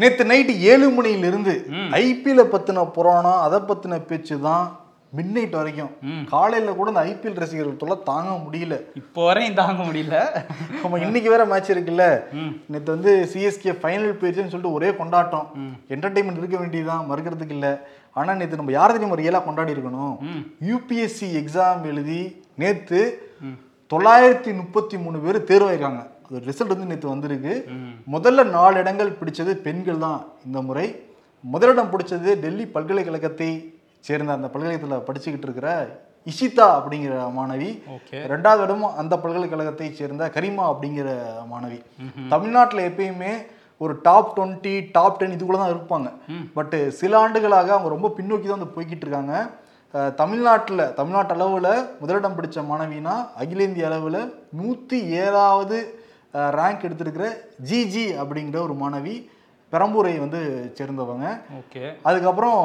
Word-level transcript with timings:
நேத்து 0.00 0.22
நைட்டு 0.30 0.52
ஏழு 0.70 0.86
மணியிலிருந்து 0.94 1.52
ஐபிஎல் 2.04 2.52
பத்தின 2.54 2.84
புராணம் 2.94 3.42
அதை 3.46 3.58
பத்தின 3.68 3.98
பேச்சு 4.08 4.36
தான் 4.46 4.64
மிட் 5.16 5.34
நைட் 5.34 5.54
வரைக்கும் 5.58 5.90
காலையில 6.30 6.72
கூட 6.78 6.88
இந்த 6.92 7.02
ஐபிஎல் 7.10 7.38
ரசிகர்கள் 7.42 7.80
தொல்லை 7.82 7.96
தாங்க 8.08 8.32
முடியல. 8.44 8.76
இப்போ 9.00 9.20
வரையும் 9.28 9.58
தாங்க 9.60 9.82
முடியல. 9.88 10.16
நம்ம 10.82 10.98
இன்னைக்கு 11.04 11.28
வேற 11.34 11.44
மேட்ச் 11.52 11.70
இருக்குல்ல. 11.74 12.06
நேத்து 12.70 12.94
வந்து 12.94 13.12
சிஎஸ்கே 13.32 13.74
ஃபைனல் 13.82 14.18
போயிடுச்சுன்னு 14.22 14.52
சொல்லிட்டு 14.54 14.76
ஒரே 14.78 14.90
கொண்டாட்டம். 15.00 15.46
என்டர்டைன்மெண்ட் 15.96 16.40
இருக்க 16.42 16.56
வேண்டியதுதான் 16.62 17.06
மறுக்கிறதுக்கு 17.10 17.56
இல்ல. 17.58 17.68
ஆனா 18.18 18.34
நேத்து 18.40 18.60
நம்ம 18.60 18.74
யார் 18.78 18.94
தெரியுமா 18.96 19.20
ரியலா 19.20 19.42
கொண்டாடி 19.46 19.74
இருக்கணும்? 19.76 20.16
யூபிஎஸ்சி 20.70 21.28
எக்ஸாம் 21.42 21.86
எழுதி 21.92 22.20
நேத்து 22.64 23.02
தொள்ளாயிரத்தி 23.92 24.50
முப்பத்தி 24.60 24.96
மூணு 25.04 25.18
பேர் 25.24 25.38
தேர்வாயிருக்காங்க. 25.52 26.02
ரிசல்ட் 26.48 26.72
வந்து 26.74 26.88
நேத்து 26.90 27.14
வந்திருக்கு. 27.14 27.54
முதல்ல 28.14 28.44
நாலு 28.56 28.76
இடங்கள் 28.82 29.18
பிடிச்சது 29.20 29.52
பெண்கள் 29.66 30.02
தான் 30.06 30.20
இந்த 30.46 30.60
முறை. 30.68 30.86
முதலிடம் 31.44 31.90
பிடிச்சது 31.92 32.30
டெல்லி 32.44 32.66
பல்கலைக்கழகத்தை 32.74 33.50
சேர்ந்த 34.08 34.36
அந்த 34.38 34.48
பல்கலைக்கழகத்தில் 34.52 35.06
படிச்சுக்கிட்டு 35.08 35.48
இருக்கிற 35.48 35.70
இஷிதா 36.30 36.66
அப்படிங்கிற 36.76 37.14
மாணவி. 37.38 37.70
ரெண்டாவது 38.32 38.62
இடம் 38.66 38.84
அந்த 39.00 39.14
பல்கலைக்கழகத்தை 39.24 39.88
சேர்ந்த 39.98 40.30
கரிமா 40.36 40.64
அப்படிங்கிற 40.72 41.08
மாணவி. 41.50 41.78
தமிழ்நாட்டில் 42.32 42.88
எப்பயுமே 42.90 43.32
ஒரு 43.80 43.94
டாப் 44.06 44.30
டுவெண்ட்டி 44.36 44.74
டாப் 44.96 45.18
டென் 45.20 45.34
இதுக்குள்ள 45.36 45.60
தான் 45.62 45.74
இருப்பாங்க. 45.74 46.08
பட் 46.56 46.76
சில 47.00 47.12
ஆண்டுகளாக 47.24 47.72
அவங்க 47.74 47.90
ரொம்ப 47.94 48.10
பின்னோக்கி 48.18 48.46
தான் 48.48 48.58
வந்து 48.58 48.74
போய்கிட்டு 48.76 49.04
இருக்காங்க. 49.06 49.34
தமிழ்நாட்டுல 50.20 50.86
தமிழ்நாட்டு 50.98 51.34
அளவுல 51.36 51.68
முதலிடம் 52.00 52.36
பிடிச்ச 52.38 52.64
மாணவினா 52.70 53.14
அகில 53.42 53.66
இந்திய 53.68 53.88
அளவுல 53.90 54.20
நூத்தி 54.60 54.98
ஏழாவது 55.24 55.78
ரேங்க் 56.58 56.84
எடுத்திருக்கிற 56.86 57.26
ஜிஜி 57.70 58.06
அப்படிங்கிற 58.22 58.58
ஒரு 58.66 58.74
மாணவி 58.82 59.14
பெரம்பூரை 59.72 60.14
வந்து 60.24 60.40
சேர்ந்தவங்க. 60.78 61.28
ஓகே. 61.60 61.82
அதுக்கப்புறம் 62.08 62.58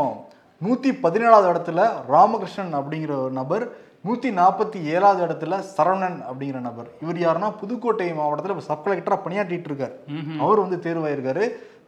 நூற்றி 0.66 0.90
பதினேழாவது 1.04 1.48
இடத்துல 1.52 1.82
ராமகிருஷ்ணன் 2.14 2.74
அப்படிங்கிற 2.80 3.14
ஒரு 3.26 3.34
நபர் 3.42 3.66
நூற்றி 4.08 4.30
நாற்பத்தி 4.32 4.80
ஏழாவது 4.94 5.22
இடத்துல 5.26 5.56
சரவணன் 5.76 6.20
அப்படிங்கிற 6.30 6.60
நபர். 6.68 6.90
இவர் 7.04 7.22
யாருன்னா 7.26 7.50
புதுக்கோட்டை 7.62 8.08
மாவட்டத்தில் 8.14 8.68
சப் 8.68 8.84
கலெக்டராக 8.88 9.20
பணியாற்றிட்டு 9.26 9.70
இருக்கார். 9.72 9.96
அவர் 10.44 10.64
வந்து 10.64 10.78
தேர்வாயிருக்காரு. 10.86 11.46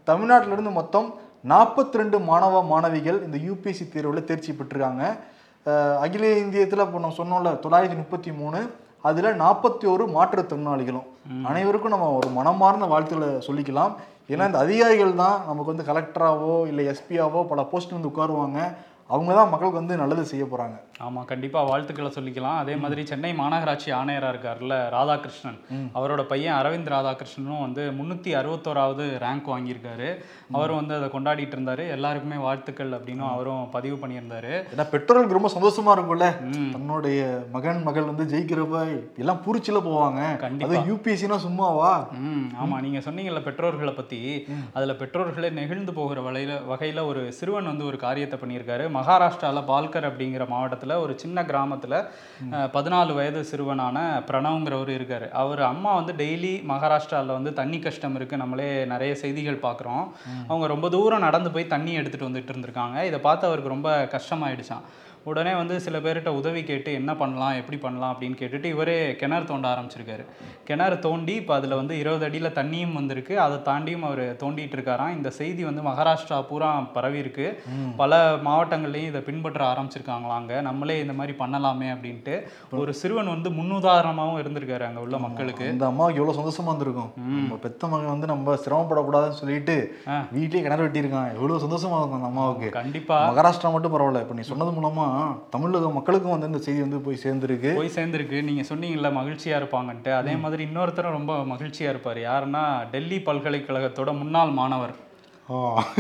தமிழ்நாட்டில 0.10 0.56
இருந்து 0.58 0.74
மொத்தம் 0.80 1.10
நாற்பத்தி 1.52 2.00
ரெண்டு 2.02 2.20
மாணவ 2.30 2.64
மாணவிகள் 2.72 3.20
இந்த 3.26 3.38
யூபிஎஸ்சி 3.48 3.86
தேர்வில் 3.94 4.28
தேர்ச்சி 4.30 4.52
பெற்றிருக்காங்க. 4.52 5.06
அகில 6.04 6.26
இந்தியத்தில் 6.44 6.84
இப்போ 6.86 7.00
நம்ம 7.00 7.18
சொன்னோம்ல 7.22 7.52
தொள்ளாயிரத்தி 7.66 7.98
முப்பத்தி 8.04 8.32
மூணு 8.32 8.60
அதில் 9.10 9.38
நாற்பத்தி 9.44 9.86
ஒரு 9.94 10.04
மாற்றுத்திறனாளிகளும் 10.16 11.08
அனைவருக்கும் 11.50 11.94
நம்ம 11.94 12.10
ஒரு 12.20 12.28
மனமார்ந்த 12.38 12.88
வாழ்த்துக்களை 12.92 13.30
சொல்லிக்கலாம். 13.48 13.94
ஏன்னா 14.34 14.46
இந்த 14.50 14.60
அதிகாரிகள் 14.66 15.20
தான் 15.24 15.38
நமக்கு 15.50 15.72
வந்து 15.74 15.88
கலெக்டராவோ 15.90 16.56
இல்லை 16.72 16.84
எஸ்பியாவோ 16.92 17.42
பல 17.52 17.64
போஸ்ட் 17.72 17.96
வந்து 17.96 18.12
உட்காருவாங்க. 18.12 18.60
அவங்க 19.14 19.32
தான் 19.38 19.52
மக்களுக்கு 19.54 19.82
வந்து 19.82 19.96
நல்லது 20.02 20.24
செய்ய 20.32 20.44
போகிறாங்க 20.46 20.76
ஆமா 21.00 21.26
கண்டிப்பா 21.26 21.64
வாழ்த்துக்களை 21.64 22.12
சொல்லிக்கலாம். 22.16 22.58
அதே 22.58 22.76
மாதிரி 22.76 23.06
சென்னை 23.06 23.34
மாநகராட்சி 23.34 23.90
ஆணையரா 24.00 24.28
இருக்கார்ல 24.34 24.76
ராதாகிருஷ்ணன். 24.96 25.58
அவரோட 25.96 26.24
பையன் 26.24 26.56
அரவிந்த் 26.56 26.92
ராதாகிருஷ்ணனும் 26.96 27.60
வந்து 27.60 27.92
முன்னூத்தி 27.92 28.32
அறுபத்தோராவது 28.40 29.06
ரேங்க் 29.24 29.48
வாங்கியிருக்காரு. 29.48 30.24
அவரும் 30.52 30.86
வந்து 30.86 30.96
அதை 30.96 31.10
கொண்டாடிட்டு 31.10 31.56
இருந்தாரு. 31.56 31.90
எல்லாருக்குமே 31.90 32.36
வாழ்த்துக்கள் 32.36 32.92
அப்படின்னு 32.92 33.30
அவரும் 33.30 33.70
பதிவு 33.70 34.08
பண்ணியிருந்தாரு. 34.08 34.64
ஏன்னா 34.76 34.90
பெற்றோர்களுக்கு 34.90 35.38
ரொம்ப 35.40 35.52
சந்தோஷமா 35.56 35.98
இருக்கும்ல. 35.98 36.28
தன்னுடைய 36.72 37.44
மகன் 37.52 37.82
மகள் 37.84 38.04
வந்து 38.04 38.26
ஜெயிக்கிறப்ப 38.34 39.08
எல்லாம் 39.18 39.42
பூரிச்சில 39.46 39.82
போவாங்க. 39.90 40.38
கண்டிப்பா. 40.38 40.76
அது 40.76 40.94
யூபிஎஸ்சினா 40.94 41.38
சும்மாவா? 41.38 42.08
ம் 42.12 42.48
ஆமா 42.64 42.80
நீங்க 42.80 42.98
சொன்னீங்கல்ல 42.98 43.44
பெற்றோர்களை 43.44 43.94
பத்தி. 43.94 44.48
அதுல 44.74 44.94
பெற்றோர்களே 44.94 45.52
நெகிழ்ந்து 45.52 45.94
போகிற 45.94 46.22
வகையில 46.22 46.60
வகையில 46.72 47.06
ஒரு 47.06 47.34
சிறுவன் 47.34 47.66
வந்து 47.66 47.86
ஒரு 47.86 47.98
காரியத்தை 47.98 48.40
பண்ணியிருக்காரு. 48.40 48.88
மகாராஷ்டிரால 49.00 49.66
பால்கர் 49.72 50.10
அப்படிங்கிற 50.12 50.46
மாவட்டத்துல 50.54 50.81
ஒரு 51.04 51.14
சின்ன 51.24 51.44
கிராமத்துல 51.50 51.96
பதினாலு 52.76 53.14
வயது 53.18 53.42
சிறுவனான 53.52 53.98
பிரணவ்ங்கிறவர் 54.30 54.92
இருக்காரு. 54.98 55.28
அவர் 55.42 55.62
அம்மா 55.72 55.92
வந்து 56.00 56.14
டெய்லி 56.24 56.54
மகாராஷ்டிரால 56.72 57.38
வந்து 57.38 57.54
தண்ணி 57.60 57.80
கஷ்டம் 57.80 58.16
இருக்கு 58.16 58.42
நம்மளே 58.44 58.70
நிறைய 58.94 59.16
செய்திகள் 59.24 59.64
பார்க்குறோம் 59.68 60.06
அவங்க 60.48 60.68
ரொம்ப 60.74 60.90
தூரம் 60.90 61.26
நடந்து 61.28 61.52
போய் 61.52 61.72
தண்ணி 61.76 61.94
எடுத்துட்டு 62.02 62.30
வந்துட்டு 62.30 62.54
இருந்திருக்காங்க. 62.54 62.98
இதை 63.10 63.20
பார்த்து 63.28 63.48
அவருக்கு 63.50 63.76
ரொம்ப 63.76 63.90
கஷ்டமாயிடுச்சான் 64.16 64.86
உடனே 65.30 65.52
வந்து 65.54 65.76
சில 65.86 65.96
பேர்கிட்ட 66.04 66.30
உதவி 66.38 66.62
கேட்டு 66.68 66.92
என்ன 67.00 67.12
பண்ணலாம் 67.16 67.58
எப்படி 67.60 67.78
பண்ணலாம் 67.84 68.14
அப்படின்னு 68.14 68.38
கேட்டுட்டு 68.40 68.68
இவரே 68.76 68.96
கிணறு 69.16 69.46
தோண்ட 69.50 69.68
ஆரம்பிச்சிருக்காரு. 69.72 70.24
கிணறு 70.68 70.96
தோண்டி 71.06 71.34
இப்போ 71.42 71.54
அதில் 71.60 71.76
வந்து 71.80 71.94
இருபது 72.02 72.26
அடியில் 72.28 72.56
தண்ணியும் 72.60 72.96
வந்திருக்கு. 73.00 73.34
அதை 73.46 73.58
தாண்டியும் 73.68 74.06
அவர் 74.10 74.22
தோண்டிட்டு 74.44 74.76
இருக்காராம். 74.78 75.14
இந்த 75.18 75.30
செய்தி 75.40 75.64
வந்து 75.70 75.82
மகாராஷ்டிரா 75.90 76.40
பூரா 76.50 76.70
பரவி 76.96 77.20
இருக்கு. 77.24 77.46
பல 78.02 78.20
மாவட்டங்கள்லையும் 78.48 79.10
இதை 79.12 79.22
பின்பற்ற 79.30 79.62
ஆரம்பிச்சிருக்காங்களாம் 79.74 80.40
அங்க. 80.40 80.62
நம்மளே 80.70 80.98
இந்த 81.06 81.16
மாதிரி 81.20 81.36
பண்ணலாமே 81.44 81.90
அப்படின்ட்டு 81.96 82.36
ஒரு 82.82 82.94
சிறுவன் 83.02 83.32
வந்து 83.36 83.52
முன்னுதாரணமாகவும் 83.60 84.42
இருந்திருக்காரு 84.44 84.88
அங்கே 84.90 85.04
உள்ள 85.06 85.20
மக்களுக்கு. 85.28 85.68
இந்த 85.76 85.86
அம்மாவுக்கு 85.92 86.22
எவ்வளவு 86.22 86.40
சந்தோஷமா 86.42 86.70
இருந்திருக்கும். 86.72 87.12
நம்ம 87.38 87.60
பெத்த 87.68 87.92
மகன் 87.94 88.14
வந்து 88.16 88.32
நம்ம 88.34 88.58
சிரமப்படக்கூடாதுன்னு 88.66 89.40
சொல்லிட்டு 89.44 89.78
வீட்லயே 90.36 90.64
கிணறு 90.66 90.86
வெட்டியிருக்கான். 90.88 91.32
எவ்வளவு 91.38 91.64
சந்தோஷமா 91.68 91.96
இருக்கும் 92.00 92.20
அந்த 92.22 92.32
அம்மாவுக்கு. 92.34 92.70
கண்டிப்பா. 92.80 93.20
மகாராஷ்டிரா 93.32 93.76
மட்டும் 93.78 93.96
பரவாயில்ல. 93.96 94.26
இப்ப 94.26 94.40
நீ 94.42 94.46
சொன்னது 94.52 94.76
மூலமா 94.80 95.10
தமிழக 95.50 95.90
மக்களுக்கும் 95.90 96.32
வந்து 96.32 96.46
இந்த 96.46 96.58
செய்தி 96.58 96.80
வந்து 96.80 97.00
போய் 97.00 97.20
சேர்ந்திருக்கு. 97.24 97.76
போய் 97.76 97.92
சேர்ந்துருக்கு. 97.96 98.44
நீங்க 98.44 98.62
சொன்னீங்கல்ல 98.62 99.12
மகிழ்ச்சியா 99.12 99.60
இருப்பாங்கன்ட்டு. 99.62 100.16
அதே 100.16 100.36
மாதிரி 100.36 100.64
இன்னொருத்தரும் 100.64 101.18
ரொம்ப 101.18 101.38
மகிழ்ச்சியா 101.38 101.90
இருப்பார். 101.94 102.18
யாருன்னா 102.18 102.90
டெல்லி 102.90 103.18
பல்கலைக்கழகத்தோட 103.18 104.18
முன்னாள் 104.18 104.50
மாணவர். 104.50 105.10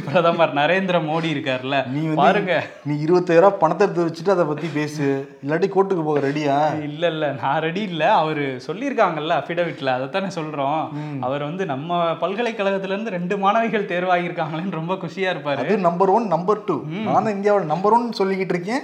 பிரதமர் 0.08 0.54
நரேந்திர 0.60 0.98
மோடி 1.08 1.28
இருக்கார்ல 1.34 1.78
நீ 1.94 2.02
பாருங்க. 2.20 2.54
நீ 2.88 2.94
இருபத்தாயிரம் 3.06 3.46
ரூபாய் 3.46 3.62
பணத்தை 3.62 3.84
எடுத்து 3.86 4.06
வச்சுட்டு 4.08 4.34
அதை 4.34 4.46
பத்தி 4.50 4.68
பேசு. 4.78 5.06
இல்லாட்டி 5.44 5.68
கோர்ட்டுக்கு 5.74 6.04
போக 6.08 6.20
ரெடியா? 6.26 6.56
இல்ல 6.88 7.04
இல்ல 7.14 7.26
நான் 7.42 7.60
ரெடி 7.66 7.82
இல்ல. 7.92 8.04
அவரு 8.22 8.46
சொல்லியிருக்காங்கல்ல 8.68 9.36
அஃபிடவிட்ல 9.42 9.96
அதைத்தானே 9.98 10.30
சொல்றோம். 10.38 10.82
அவர் 11.28 11.44
வந்து 11.50 11.66
நம்ம 11.74 12.00
பல்கலைக்கழகத்துல 12.24 12.96
இருந்து 12.96 13.16
ரெண்டு 13.18 13.38
மாணவிகள் 13.44 13.90
தேர்வாகியிருக்காங்களேன்னு 13.94 14.80
ரொம்ப 14.80 14.96
குஷியா 15.04 15.32
இருப்பாரு. 15.34 15.64
அது 15.66 15.78
நம்பர் 15.88 16.14
ஒன் 16.18 16.28
நம்பர் 16.36 16.64
டூ 16.70 16.78
நான் 17.06 17.26
தான் 17.28 17.36
இந்தியாவில் 17.38 17.72
நம்பர் 17.74 17.96
ஒன் 17.98 18.08
சொல்லிக்கிட்டு 18.22 18.56
இருக்கேன். 18.56 18.84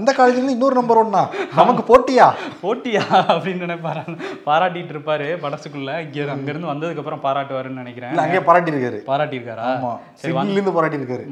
அந்த 0.00 0.10
காலேஜ்ல 0.20 0.54
இன்னொரு 0.56 0.78
நம்பர் 0.80 1.02
ஒன்னா 1.04 1.24
நமக்கு 1.60 1.84
போட்டியா? 1.92 2.28
போட்டியா 2.64 3.04
அப்படின்னு 3.32 3.66
நினைப்பாரு. 3.66 4.16
பாராட்டிட்டு 4.48 4.94
இருப்பாரு 4.96 5.28
படசுக்குள்ள 5.46 5.90
இங்க 6.06 6.30
அங்க 6.36 6.50
இருந்து 6.54 6.72
வந்ததுக்கு 6.72 7.02
அப்புறம் 7.04 7.24
பாராட்டுவாருன்னு 7.26 7.82
நினைக்கிறேன். 7.82 8.16
அங்கேயே 8.26 8.44
பாராட்டி 8.48 8.72
இருக்காரு 8.74 9.00
பாராட்டியிருக்காரா? 9.12 9.68
ஆமா. 9.74 9.92
சரி 10.20 10.32
சிட்னில 10.34 10.56
இருந்து 10.56 10.74
பாராட்டி 10.76 10.98
இருக்காரு. 11.00 11.24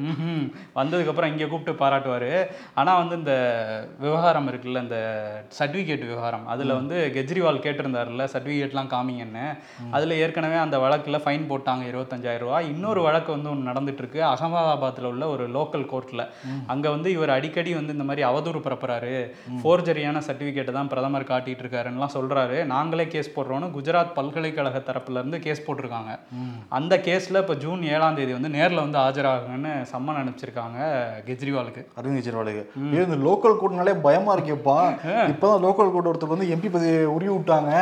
வந்ததுக்கப்புறம் 0.79 1.31
இங்கே 1.33 1.47
கூப்பிட்டு 1.53 1.75
பாராட்டுவார். 1.83 2.31
ஆனால் 2.81 3.01
வந்து 3.03 3.17
இந்த 3.21 3.35
விவகாரம் 4.05 4.49
இருக்குல்ல 4.51 4.83
இந்த 4.87 4.99
சர்டிஃபிகேட் 5.59 6.05
விவகாரம் 6.11 6.47
அதில் 6.55 6.77
வந்து 6.79 6.97
கெஜ்ரிவால் 7.17 7.63
கேட்டிருந்தாருல்ல 7.67 8.27
சர்டிஃபிகேட்லாம் 8.35 8.93
காமிங்கன்னு. 8.95 9.47
அதில் 9.97 10.19
ஏற்கனவே 10.23 10.59
அந்த 10.65 10.79
வழக்கில் 10.85 11.23
ஃபைன் 11.25 11.49
போட்டாங்க 11.53 11.85
இருபத்தஞ்சாயிரம் 11.91 12.45
ரூபாய் 12.47 12.71
இன்னொரு 12.75 13.03
வழக்கு 13.09 13.31
வந்து 13.37 13.51
ஒன்று 13.53 13.69
நடந்துட்டு 13.71 14.03
இருக்கு 14.05 14.23
அகமதாபாத்தில் 14.33 15.11
உள்ள 15.13 15.25
ஒரு 15.35 15.47
லோக்கல் 15.57 15.87
கோர்ட்டில் 15.93 16.25
அங்கே 16.75 16.89
வந்து 16.97 17.09
இவர் 17.17 17.35
அடிக்கடி 17.37 17.73
வந்து 17.81 17.95
இந்த 17.97 18.07
மாதிரி 18.09 18.23
அவதூறு 18.31 18.61
பரப்புறாரு. 18.67 19.15
ஃபோர்ஜரியான 19.61 20.23
சர்டிஃபிகேட்டை 20.29 20.73
தான் 20.79 20.91
பிரதமர் 20.93 21.31
காட்டிட்டு 21.33 21.63
இருக்காருன்னுலாம் 21.65 22.15
சொல்றாரு. 22.17 22.59
நாங்களே 22.75 23.07
கேஸ் 23.15 23.35
போடுறோன்னு 23.37 23.69
குஜராத் 23.77 24.17
பல்கலைக்கழக 24.19 24.83
தரப்புல 24.89 25.21
இருந்து 25.23 25.39
கேஸ் 25.47 25.65
போட்டிருக்காங்க. 25.67 26.13
அந்த 26.79 26.95
கேஸ்ல 27.07 27.43
இப்போ 27.45 27.55
ஜூன் 27.65 27.83
ஏழாம் 27.95 28.17
தேதி 28.19 28.33
வந்து 28.37 28.48
நேர்ல 28.55 28.79
வந்து 28.85 28.99
ஆஜராகுங்கன்னு 29.05 29.73
சம்மன் 29.93 30.19
அனுப்பிச்சிருக்காங்க 30.21 30.79
கெஜ்ரிவாலுக்கு. 31.29 31.83
அரவிந்த் 31.99 32.19
கெஜ்ரிவாலுக்கு 32.21 32.63
இந்த 33.05 33.19
லோக்கல் 33.27 33.57
கோர்ட்னாலே 33.61 33.95
பயமா 34.07 34.33
இருக்கேப்பா. 34.37 34.77
இப்பதான் 35.33 35.63
லோக்கல் 35.67 35.93
கோர்ட் 35.95 36.11
ஒருத்தர் 36.11 36.33
வந்து 36.35 36.49
எம்பி 36.55 36.71
பதவி 36.77 36.95
உருவி 37.17 37.31
விட்டாங்க. 37.35 37.73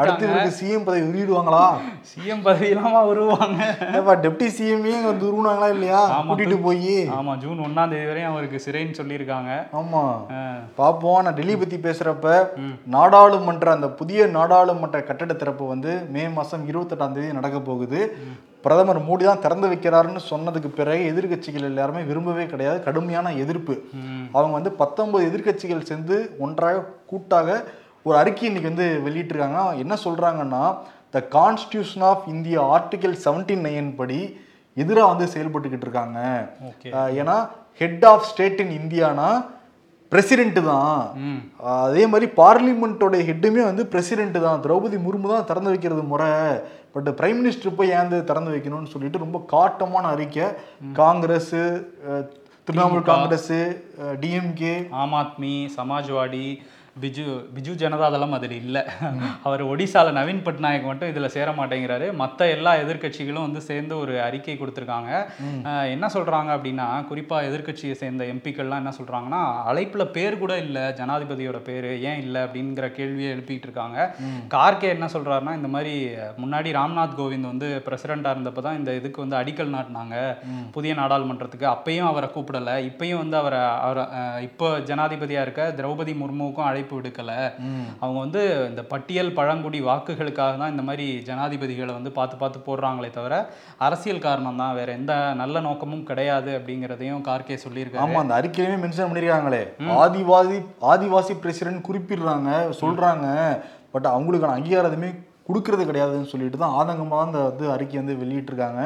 அடுத்து 0.00 0.26
சிஎம் 0.58 0.86
பதவி 0.88 1.04
உருவிடுவாங்களா? 1.10 1.64
சிஎம் 2.12 2.44
பதவியெல்லாமா 2.46 3.02
வருவாங்க 3.10 3.60
ஏப்பா 3.98 4.14
டெப்டி 4.24 4.48
சிஎம்ஏ 4.58 4.96
வந்து 5.10 5.26
உருவினாங்களா 5.30 5.70
இல்லையா. 5.76 6.02
கூட்டிட்டு 6.30 6.58
போய். 6.66 6.96
ஆமா 7.18 7.34
ஜூன் 7.44 7.64
ஒண்ணாம் 7.66 7.92
தேதி 7.94 8.08
வரையும் 8.10 8.32
அவருக்கு 8.32 8.64
சிறைன்னு 8.66 8.98
சொல்லியிருக்காங்க. 9.00 9.50
ஆமா. 9.80 10.04
பாப்போம் 10.80 11.22
நான் 11.26 11.38
டெல்லி 11.40 11.56
பத்தி 11.62 11.78
பேசுறப்ப 11.88 12.36
நாடாளுமன்ற 12.96 13.70
அந்த 13.76 13.90
புதிய 14.00 14.26
நாடாளுமன்ற 14.36 15.00
கட்டட 15.08 15.32
திறப்பு 15.42 15.64
வந்து 15.74 15.92
மே 16.16 16.24
மாசம் 16.38 16.66
இருபத்தெட்டாம் 16.70 17.16
தேதி 17.16 17.38
நடக்க 17.38 17.58
போகுது. 17.70 18.00
பிரதமர் 18.64 19.00
மோடி 19.08 19.24
தான் 19.28 19.42
திறந்து 19.44 19.66
வைக்கிறாருன்னு 19.72 20.20
சொன்னதுக்கு 20.30 20.70
பிறகு 20.78 21.02
எதிர்க்கட்சிகள் 21.10 21.66
எல்லாருமே 21.70 22.00
விரும்பவே 22.10 22.44
கிடையாது. 22.52 22.78
கடுமையான 22.86 23.32
எதிர்ப்பு. 23.42 23.74
அவங்க 24.36 24.54
வந்து 24.58 24.72
பத்தொன்பது 24.82 25.24
எதிர்க்கட்சிகள் 25.28 25.86
சேர்ந்து 25.90 26.16
ஒன்றாக 26.46 26.84
கூட்டாக 27.12 27.58
ஒரு 28.06 28.16
அறிக்கை 28.22 28.46
இன்னைக்கு 28.50 28.70
வந்து 28.72 28.88
வெளியிட்டிருக்காங்க. 29.06 29.62
என்ன 29.84 29.94
சொல்றாங்கன்னா 30.06 30.64
the 31.14 31.22
constitution 31.36 32.04
of 32.10 32.24
India 32.34 32.60
article 32.74 33.16
seventy 33.26 33.56
nine 33.66 33.90
படி 34.00 34.20
எதிராக 34.82 35.12
வந்து 35.12 35.26
செயல்பட்டுக்கிட்டு 35.34 35.86
இருக்காங்க. 35.86 36.18
ஏன்னா 37.20 37.36
ஹெட் 37.80 38.04
ஆஃப் 38.10 38.26
ஸ்டேட் 38.30 38.60
இன் 38.64 38.74
இந்தியானா 38.80 39.28
பிரசிடென்ட் 40.12 40.58
தான். 40.70 41.00
அதே 41.86 42.04
மாதிரி 42.12 42.26
பார்லிமெண்ட்டோட 42.40 43.16
ஹெட்டுமே 43.28 43.62
வந்து 43.70 43.84
பிரசிடென்ட் 43.92 44.38
தான். 44.46 44.62
திரௌபதி 44.64 44.98
முர்மு 45.06 45.32
தான் 45.34 45.48
திறந்து 45.50 45.72
வைக்கிறது 45.72 46.04
முறை. 46.12 46.30
பட் 46.94 47.08
பிரைம் 47.18 47.38
மினிஸ்டர் 47.40 47.76
போய் 47.78 47.92
ஏன் 47.94 48.04
வந்து 48.04 48.20
திறந்து 48.30 48.52
வைக்கணும்னு 48.54 48.92
சொல்லிட்டு 48.94 49.24
ரொம்ப 49.24 49.38
காட்டமான 49.54 50.04
அறிக்கை. 50.14 50.46
காங்கிரஸ் 51.00 51.54
திரிணாமுல் 52.66 53.04
காங்கிரஸ் 53.12 53.52
டிஎம்கே. 54.22 54.74
ஆம் 55.02 55.14
ஆத்மி 55.20 55.52
சமாஜ்வாடி 55.76 56.46
பிஜு 57.02 57.24
பிஜு 57.56 57.72
ஜனதாதளம் 57.82 58.34
அதில் 58.36 58.54
இல்லை. 58.60 58.82
அவர் 59.46 59.62
ஒடிசால 59.72 60.12
நவீன் 60.18 60.42
பட்நாயக் 60.46 60.88
மட்டும் 60.90 61.10
இதில் 61.12 61.32
சேர 61.36 61.48
மாட்டேங்கிறாரு. 61.58 62.06
மற்ற 62.22 62.48
எல்லா 62.56 62.72
எதிர்க்கட்சிகளும் 62.82 63.46
வந்து 63.46 63.60
சேர்ந்து 63.68 63.94
ஒரு 64.02 64.14
அறிக்கை 64.26 64.56
கொடுத்துருக்காங்க. 64.60 65.10
என்ன 65.94 66.06
சொல்கிறாங்க 66.16 66.50
அப்படின்னா 66.56 66.88
குறிப்பாக 67.10 67.48
எதிர்க்கட்சியை 67.48 67.94
சேர்ந்த 68.02 68.24
எம்பிக்கள்லாம் 68.32 68.82
என்ன 68.82 68.92
சொல்கிறாங்கன்னா 68.98 69.42
அழைப்பில் 69.70 70.12
பேர் 70.16 70.40
கூட 70.42 70.52
இல்லை 70.64 70.84
ஜனாதிபதியோட 71.00 71.60
பேர் 71.68 71.88
ஏன் 72.10 72.20
இல்லை? 72.24 72.40
அப்படிங்கிற 72.46 72.88
கேள்வியை 72.98 73.30
எழுப்பிட்டு 73.34 73.68
இருக்காங்க 73.68 73.98
கார்கே 74.56 74.88
என்ன 74.96 75.08
சொல்கிறாருன்னா 75.14 75.54
இந்த 75.60 75.70
மாதிரி 75.74 75.94
முன்னாடி 76.42 76.70
ராம்நாத் 76.78 77.18
கோவிந்த் 77.20 77.50
வந்து 77.52 77.68
பிரசிடெண்ட்டாக 77.86 78.36
இருந்தப்போ 78.36 78.62
தான் 78.66 78.78
இந்த 78.80 78.90
இதுக்கு 79.00 79.24
வந்து 79.24 79.38
அடிக்கல் 79.40 79.74
நாட்டினாங்க. 79.76 80.16
புதிய 80.76 80.92
நாடாளுமன்றத்துக்கு. 81.00 81.66
அப்பயும் 81.74 82.10
அவரை 82.12 82.30
கூப்பிடல. 82.34 82.72
இப்பயும் 82.90 83.22
வந்து 83.22 83.36
அவரை 83.42 83.62
அவரை 83.86 84.04
இப்போ 84.48 84.68
ஜனாதிபதியா 84.90 85.42
இருக்க 85.46 85.62
திரௌபதி 85.78 86.14
முர்முவுக்கும் 86.22 86.68
அழைப்பு 86.68 86.87
விடுக்கல 86.96 87.32
அவங்க 88.02 88.18
வந்து 88.24 88.42
இந்த 88.70 88.82
பட்டியல் 88.92 89.30
பழங்குடி 89.38 89.80
வாக்குகளுக்காக 89.88 90.54
தான் 90.62 90.72
இந்த 90.74 90.84
மாதிரி 90.88 91.06
ஜனாதிபதிகளை 91.28 91.92
வந்து 91.98 92.12
பார்த்து 92.18 92.40
பார்த்து 92.42 92.66
போடுறாங்களே 92.68 93.10
தவிர 93.18 93.34
அரசியல் 93.86 94.24
காரணம் 94.26 94.60
தான். 94.62 94.76
வேற 94.80 94.88
எந்த 94.98 95.12
நல்ல 95.42 95.60
நோக்கமும் 95.68 96.06
கிடையாது 96.10 96.50
அப்படிங்கிறதையும் 96.58 97.24
கார்கே 97.30 97.58
சொல்லியிருக்காரு. 97.66 98.04
ஆமா 98.06 98.24
அந்த 98.24 98.34
அறிக்கையிலுமே 98.40 98.82
மென்ஷன் 98.84 99.10
பண்ணிருக்காங்களே 99.12 99.62
ஆதிவாசி 100.04 100.58
ஆதிவாசி 100.92 101.34
பிரசிடென்ட் 101.44 101.86
குறிப்பிடுறாங்க 101.88 102.50
சொல்றாங்க. 102.82 103.26
பட் 103.94 104.12
அவங்களுக்கான 104.16 104.56
அங்கீகாரம் 104.58 104.92
எதுவுமே 104.92 105.10
கொடுக்கறது 105.48 105.82
கிடையாதுன்னு 105.88 106.30
சொல்லிட்டு 106.30 106.58
தான் 106.62 106.74
ஆதங்கமாக 106.78 107.26
அந்த 107.26 107.38
வந்து 107.50 107.64
அறிக்கை 107.74 107.96
வந்து 108.00 108.14
வெளியிட்டிருக்காங்க. 108.22 108.80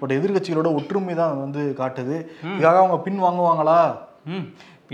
பட் 0.00 0.14
எதிர்க்கட்சிகளோட 0.16 0.68
ஒற்றுமை 0.78 1.14
தான் 1.22 1.40
வந்து 1.44 1.62
காட்டுது. 1.80 2.16
இதுக்காக 2.50 2.78
அவங்க 2.82 2.98
பின் 3.06 3.24
வாங்குவாங்களா? 3.24 3.80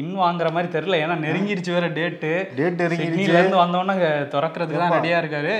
பின் 0.01 0.13
வாங்குற 0.25 0.49
மாதிரி 0.57 0.69
தெரியல. 0.75 0.99
ஏன்னா 1.05 1.15
நெருங்கிருச்சு 1.25 1.71
வேற 1.77 1.87
டேட்டு 1.97 2.29
டேட் 2.59 2.79
நெருங்கிடுச்சு 2.83 3.57
வந்தோடனே 3.63 3.95
திறக்கிறதுக்கு 4.35 4.83
தான் 4.83 4.95
ரெடியா 4.97 5.17
இருக்காரு. 5.23 5.53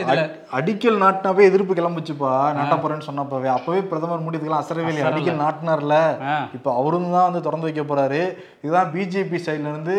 அடிக்கல் 0.59 1.01
நாட்டினாவே 1.03 1.43
எதிர்ப்பு 1.51 1.75
கிளம்புச்சுப்பா. 1.79 2.33
நாட்ட 2.59 2.77
போறேன்னு 2.83 3.09
சொன்னப்பவே. 3.09 3.49
அப்பவே 3.57 3.81
பிரதமர் 3.91 4.25
மோடி 4.25 4.39
இதுக்கெல்லாம் 4.39 4.65
அசரவே 4.65 4.91
இல்லையா. 4.93 5.11
அடிக்கல் 5.11 5.43
நாட்டினார்ல. 5.45 5.97
இப்போ 6.59 6.71
அவரும் 6.81 7.15
தான் 7.17 7.29
வந்து 7.29 7.45
திறந்து 7.47 7.69
வைக்க 7.69 7.85
போறாரு. 7.91 8.23
இதுதான் 8.65 8.93
பிஜேபி 8.97 9.41
சைட்ல 9.47 9.73
இருந்து 9.75 9.97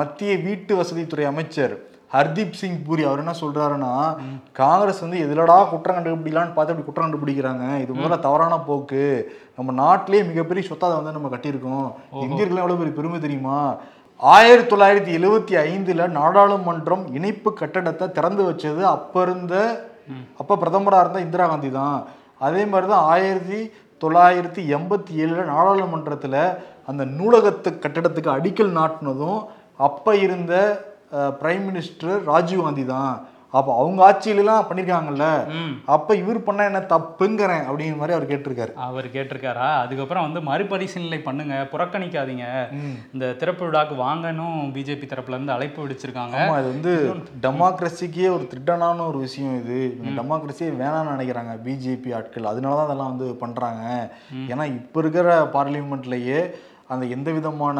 மத்திய 0.00 0.30
வீட்டு 0.46 0.72
வசதித்துறை 0.82 1.26
அமைச்சர். 1.32 1.76
ஹர்தீப் 2.12 2.58
சிங் 2.60 2.78
பூரி 2.84 3.02
அவர் 3.08 3.22
என்ன 3.22 3.32
சொல்றாருன்னா 3.40 3.92
காங்கிரஸ் 4.60 5.02
வந்து 5.04 5.18
எதுலடா 5.24 5.56
குற்றம் 5.72 5.96
கண்டுபிடிக்கலான்னு 5.96 6.54
பார்த்து 6.56 6.72
அப்படி 6.72 6.86
குற்றம் 6.86 7.06
கண்டுபிடிக்கிறாங்க. 7.06 7.64
இது 7.82 7.90
முதல்ல 7.98 8.18
தவறான 8.26 8.54
போக்கு. 8.68 9.04
நம்ம 9.56 9.74
நாட்டிலேயே 9.82 10.22
மிகப்பெரிய 10.30 10.64
சொத்தை 10.68 10.90
வந்து 10.96 11.16
நம்ம 11.16 11.30
கட்டியிருக்கோம். 11.34 11.88
இந்தியர்கள் 12.26 12.62
எவ்வளவு 12.62 12.80
பெரிய 12.80 12.94
பெருமை 12.98 13.20
தெரியுமா? 13.26 13.58
ஆயிரத்தி 14.20 14.70
தொள்ளாயிரத்தி 14.70 15.12
எழுவத்தி 15.18 15.54
ஐந்துல 15.68 16.06
நாடாளுமன்றம் 16.20 17.04
இணைப்பு 17.16 17.50
கட்டடத்தை 17.60 18.06
திறந்து 18.16 18.42
வச்சது 18.48 18.82
அப்ப 18.94 19.22
இருந்த 19.26 19.54
அப்ப 20.40 20.56
பிரதமரா 20.62 21.00
இருந்த 21.04 21.20
இந்திரா 21.26 21.46
காந்தி 21.52 21.70
தான். 21.80 21.98
அதே 22.46 22.62
மாதிரி 22.72 22.86
தான் 22.94 23.06
ஆயிரத்தி 23.12 23.60
தொள்ளாயிரத்தி 24.02 24.62
எண்பத்தி 24.76 25.12
ஏழுல 25.22 25.44
நாடாளுமன்றத்துல 25.54 26.36
அந்த 26.90 27.02
நூலகத்து 27.18 27.70
கட்டடத்துக்கு 27.84 28.30
அடிக்கல் 28.36 28.76
நாட்டினதும் 28.80 29.40
அப்ப 29.86 30.16
இருந்த 30.26 30.54
பிரைம் 31.40 31.66
மினிஸ்டர் 31.70 32.16
ராஜீவ் 32.30 32.64
காந்தி 32.66 32.86
தான் 32.94 33.12
அப்போ 33.58 33.70
அவங்க 33.80 34.00
ஆட்சியிலலாம் 34.06 34.66
பண்ணியிருக்காங்கல்ல 34.68 35.26
அப்ப 35.94 36.14
இவர் 36.22 36.38
பண்ண 36.46 36.64
என்ன 36.70 36.80
தப்புங்கிறேன் 36.90 37.62
அப்படிங்கிற 37.68 37.98
மாதிரி 38.00 38.16
அவர் 38.16 38.26
கேட்டிருக்காரு. 38.30 38.72
அவர் 38.86 39.06
கேட்டிருக்காரா? 39.14 39.68
அதுக்கப்புறம் 39.84 40.26
வந்து 40.26 40.40
மறுபரிசீலனை 40.48 41.18
பண்ணுங்க 41.28 41.54
புறக்கணிக்காதீங்க. 41.72 42.46
இந்த 43.14 43.26
திறப்பு 43.42 43.64
விழாக்கு 43.66 43.94
வாங்கணும் 44.06 44.58
பிஜேபி 44.74 45.06
தரப்புல 45.12 45.36
இருந்து 45.36 45.54
அழைப்பு 45.56 45.80
விடுச்சிருக்காங்க. 45.84 46.36
இது 46.60 46.72
வந்து 46.74 46.92
டெமோக்ரஸிக்கே 47.46 48.28
ஒரு 48.36 48.44
திருட்டனான 48.50 49.06
ஒரு 49.12 49.20
விஷயம் 49.26 49.56
இது. 49.62 49.78
டெமோக்ரஸியே 50.18 50.68
வேணாம்னு 50.82 51.14
நினைக்கிறாங்க 51.14 51.54
பிஜேபி 51.68 52.12
ஆட்கள். 52.18 52.50
அதனால 52.52 52.76
தான் 52.80 52.88
அதெல்லாம் 52.88 53.12
வந்து 53.12 53.28
பண்றாங்க. 53.44 53.84
ஏன்னா 54.52 54.66
இப்போ 54.78 55.00
இருக்கிற 55.04 55.38
பார்லிமெண்ட்லயே 55.56 56.42
அந்த 56.92 57.06
எந்த 57.18 57.30
விதமான 57.38 57.78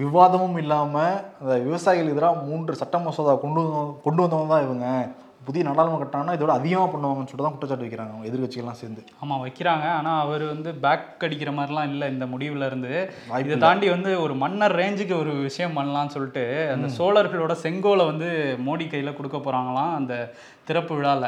விவாதமும் 0.00 0.58
இல்லாம 0.58 1.22
அந்த 1.40 1.58
விவசாயிகள் 1.58 2.10
எதிராக 2.10 2.40
மூன்று 2.40 2.74
சட்ட 2.74 2.98
மசோதா 2.98 3.34
கொண்டு 3.34 3.60
வந்து- 3.60 4.00
கொண்டு 4.02 4.22
வந்தவங்க 4.22 4.54
தான் 4.54 4.62
இவங்க. 4.62 5.08
புதிய 5.44 5.64
நாடாளுமன்ற 5.64 6.06
கட்டினாங்கன்னா 6.06 6.38
இதோட 6.38 6.46
அதிகமாக 6.46 6.96
பண்ணுவாங்கன்னு 6.96 7.26
சொல்லிட்டு 7.26 7.42
தான் 7.42 7.58
குற்றச்சாட்டு 7.58 7.84
வைக்கிறாங்க 7.84 8.14
அவங்க 8.14 8.28
எதிர்கட்சிகள்லாம் 8.28 8.70
சேர்ந்து. 8.70 9.04
ஆமா 9.24 9.32
வைக்கிறாங்க. 9.32 9.90
ஆனா 9.90 10.20
அவர் 10.20 10.42
வந்து 10.42 10.74
பேக் 10.74 11.24
அடிக்கிற 11.24 11.50
மாதிரிலாம் 11.50 11.88
இல்லை 11.88 12.08
இந்த 12.08 12.24
முடிவுல 12.24 12.66
இருந்து. 12.66 13.12
இதை 13.38 13.58
தாண்டி 13.58 13.88
வந்து 13.90 14.22
ஒரு 14.22 14.34
மன்னர் 14.34 14.76
ரேஞ்சுக்கு 14.76 15.18
ஒரு 15.18 15.32
விஷயம் 15.32 15.76
பண்ணலாம்னு 15.76 16.06
சொல்லிட்டு 16.06 16.70
அந்த 16.74 16.88
சோழர்களோட 16.98 17.56
செங்கோலை 17.62 18.04
வந்து 18.06 18.58
மோடி 18.66 18.80
கையில 18.80 19.16
கொடுக்க 19.16 19.38
போறாங்களாம். 19.38 19.94
அந்த 19.94 20.32
திறப்பு 20.70 20.94
விழால. 20.96 21.24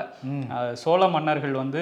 அஹ் 0.55 0.73
சோழ 0.73 1.09
மன்னர்கள் 1.09 1.53
வந்து 1.53 1.81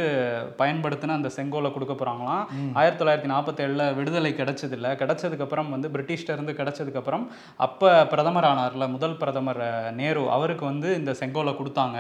பயன்படுத்தின 0.59 1.17
அந்த 1.19 1.31
செங்கோலை 1.37 1.71
கொடுக்க 1.73 1.95
போறாங்களாம். 1.95 2.45
ஆயிரத்தி 2.73 3.01
தொள்ளாயிரத்தி 3.01 3.31
நாற்பத்தேழுல 3.33 3.95
விடுதலை 3.95 4.31
கிடைச்சது 4.39 4.73
இல்ல 4.73 4.95
கிடைச்சதுக்கு 4.95 5.45
அப்புறம் 5.47 5.71
வந்து 5.71 5.89
பிரிட்டிஷ்ட 5.89 6.33
இருந்து 6.33 6.53
கிடைச்சதுக்கு 6.53 6.97
அப்புறம் 6.97 7.25
அப்ப 7.57 8.07
பிரதமர் 8.07 8.45
ஆனார்ல 8.45 8.89
முதல் 8.89 9.17
பிரதமர் 9.17 9.61
நேரு 9.95 10.31
அவருக்கு 10.31 10.65
வந்து 10.65 10.95
இந்த 10.95 11.13
செங்கோலை 11.13 11.53
கொடுத்தாங்க. 11.53 11.99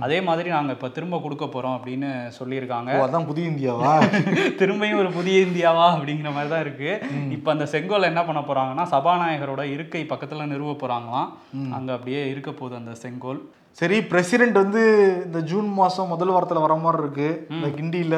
அதே 0.00 0.20
மாதிரி 0.20 0.48
நாங்க 0.48 0.72
இப்ப 0.72 0.88
திரும்ப 0.88 1.20
கொடுக்க 1.20 1.44
போறோம் 1.44 1.76
அப்படின்னு 1.76 2.10
சொல்லியிருக்காங்க. 2.38 2.90
அதான் 3.06 3.26
புதிய 3.26 3.46
இந்தியாவா? 3.48 3.92
திரும்பியும் 4.60 4.98
ஒரு 4.98 5.10
புதிய 5.12 5.38
இந்தியாவா 5.46 5.86
அப்படிங்கிற 5.94 6.30
மாதிரி 6.32 6.50
தான் 6.50 6.64
இருக்கு. 6.66 6.90
இப்போ 7.30 7.50
அந்த 7.52 7.64
செங்கோலை 7.64 8.08
என்ன 8.12 8.22
பண்ண 8.24 8.40
போறாங்கன்னா 8.40 8.86
சபாநாயகரோட 8.94 9.62
இருக்கை 9.76 10.02
பக்கத்துல 10.08 10.46
நிறுவ 10.46 10.72
போறாங்களாம். 10.72 11.28
அங்க 11.72 11.92
அப்படியே 11.92 12.22
இருக்க 12.28 12.50
போகுது 12.52 12.76
அந்த 12.76 12.94
செங்கோல். 12.94 13.42
சரி 13.78 14.00
பிரசிடென்ட் 14.00 14.52
வந்து 14.52 14.80
இந்த 15.26 15.38
ஜூன் 15.40 15.68
மாசம் 15.72 16.08
முதல் 16.08 16.28
வாரத்துல 16.28 16.60
வர 16.60 16.74
மாதிரி 16.74 17.02
இருக்கு. 17.02 17.46
இந்த 17.50 17.66
கிண்டியில 17.68 18.16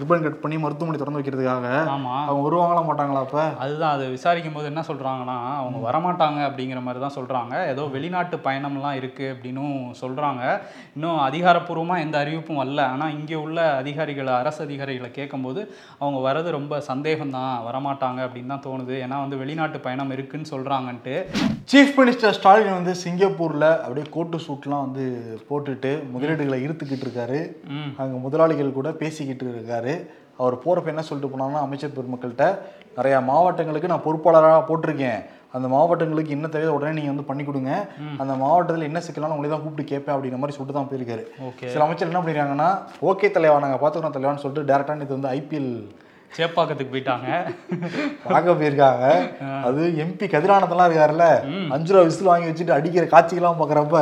ரிப்பன் 0.00 0.22
கட் 0.22 0.40
பண்ணி 0.40 0.56
மருத்துவமனை 0.56 0.98
திறந்து 0.98 1.20
வைக்கிறதுக்காக. 1.20 1.66
ஆமா. 1.94 2.14
அவங்க 2.28 2.42
வருவாங்களா 2.46 2.82
மாட்டாங்களா 2.88 3.20
அப்ப? 3.20 3.42
அதுதான் 3.58 3.92
அது 3.92 4.08
விசாரிக்கும் 4.08 4.52
போது 4.52 4.66
என்ன 4.66 4.82
சொல்றாங்கன்னா 4.88 5.36
அவங்க 5.60 5.78
வரமாட்டாங்க 5.88 6.40
அப்படிங்கிற 6.48 6.82
மாதிரி 6.82 7.02
தான் 7.04 7.16
சொல்றாங்க. 7.18 7.66
ஏதோ 7.66 7.82
வெளிநாட்டு 7.82 8.36
பயணம்லாம் 8.36 8.92
இருக்கு 8.92 9.34
அப்படின்னும் 9.34 9.76
சொல்றாங்க. 10.02 10.42
இன்னும் 10.94 11.20
அதிகாரப்பூர்வமா 11.28 11.98
எந்த 12.00 12.18
அறிவிப்பும் 12.18 12.60
வரல. 12.62 12.84
ஆனா 12.86 13.08
இங்கே 13.10 13.34
உள்ள 13.34 13.76
அதிகாரிகளை 13.76 14.32
அரசு 14.32 14.62
அதிகாரிகளை 14.64 15.10
கேட்கும்போது 15.10 15.62
அவங்க 15.98 16.20
வர்றது 16.28 16.50
ரொம்ப 16.50 16.80
சந்தேகம் 16.80 17.30
தான் 17.30 17.64
வரமாட்டாங்க 17.68 18.20
அப்படின்னு 18.26 18.52
தான் 18.56 18.66
தோணுது. 18.68 18.96
ஏன்னா 19.06 19.18
வந்து 19.20 19.36
வெளிநாட்டு 19.36 19.80
பயணம் 19.80 20.10
இருக்குன்னு 20.10 20.52
சொல்றாங்கன்ட்டு. 20.54 21.16
சீஃப் 21.72 21.96
மினிஸ்டர் 22.00 22.36
ஸ்டாலின் 22.40 22.78
வந்து 22.78 22.94
சிங்கப்பூர்ல 23.06 23.64
அப்படியே 23.84 24.06
கோட்டு 24.10 24.38
சூட்லாம் 24.48 24.78
வந்து 24.84 25.04
போட்டுட்டு 25.48 25.90
முதலீடுகளை 26.14 26.58
ஈர்த்துக்கிட்டு 26.64 27.06
இருக்காரு. 27.06 27.40
அங்க 28.02 28.16
முதலாளிகள் 28.26 28.78
கூட 28.78 28.90
பேசிக்கிட்டு 29.02 29.46
இருக்காரு. 29.56 29.94
அவர் 30.42 30.54
போறப்ப 30.64 30.92
என்ன 30.92 31.02
சொல்லிட்டு 31.06 31.32
போனாங்கன்னா 31.32 31.64
அமைச்சர் 31.66 31.96
பெருமக்கள்கிட்ட 31.96 32.46
நிறைய 32.98 33.16
மாவட்டங்களுக்கு 33.30 33.92
நான் 33.92 34.06
பொறுப்பாளராக 34.06 34.62
போட்டிருக்கேன். 34.68 35.20
அந்த 35.56 35.66
மாவட்டங்களுக்கு 35.74 36.34
என்ன 36.36 36.46
தேவையோ 36.54 36.74
உடனே 36.76 36.94
நீங்க 36.96 37.12
வந்து 37.12 37.28
பண்ணி 37.30 37.44
கொடுங்க. 37.44 37.72
அந்த 38.22 38.32
மாவட்டத்தில் 38.42 38.88
என்ன 38.88 39.00
சிக்கலான 39.06 39.34
உங்களை 39.36 39.48
தான் 39.50 39.64
கூப்பிட்டு 39.64 39.90
கேட்பேன் 39.92 40.14
அப்படிங்கிற 40.14 40.40
மாதிரி 40.42 40.56
சொல்லிட்டு 40.56 40.78
தான் 40.78 40.90
போயிருக்காரு. 40.90 41.24
சில 41.72 41.84
அமைச்சர் 41.86 42.10
என்ன 42.10 42.20
பண்ணிருக்காங்கன்னா 42.20 42.68
ஓகே 43.10 43.30
தலைவா 43.36 43.56
நாங்கள் 43.64 43.82
பார்த்துக்கிறோம் 43.82 44.16
தலைவான்னு 44.16 44.42
சொல்லிட்டு 44.44 44.68
டேரக்டாக 44.70 45.06
இது 45.06 45.18
வந்து 45.18 45.32
ஐபிஎல் 45.38 45.72
சேப்பாக்கத்துக்கு 46.36 46.92
போயிட்டாங்க. 46.92 47.28
பார்க்க 48.26 48.52
போயிருக்காங்க. 48.58 49.06
அது 49.68 49.80
எம்பி 50.02 50.26
கதிரானதெல்லாம் 50.34 50.88
இருக்காருல்ல 50.88 51.26
அஞ்சு 51.76 51.92
ரூபா 51.94 52.02
விசில் 52.08 52.30
வாங்கி 52.30 52.48
வச்சுட்டு 52.48 52.74
அடிக்கிற 52.76 53.04
காட்சிகள்லாம் 53.14 53.58
பார்க்குறப்ப 53.60 54.00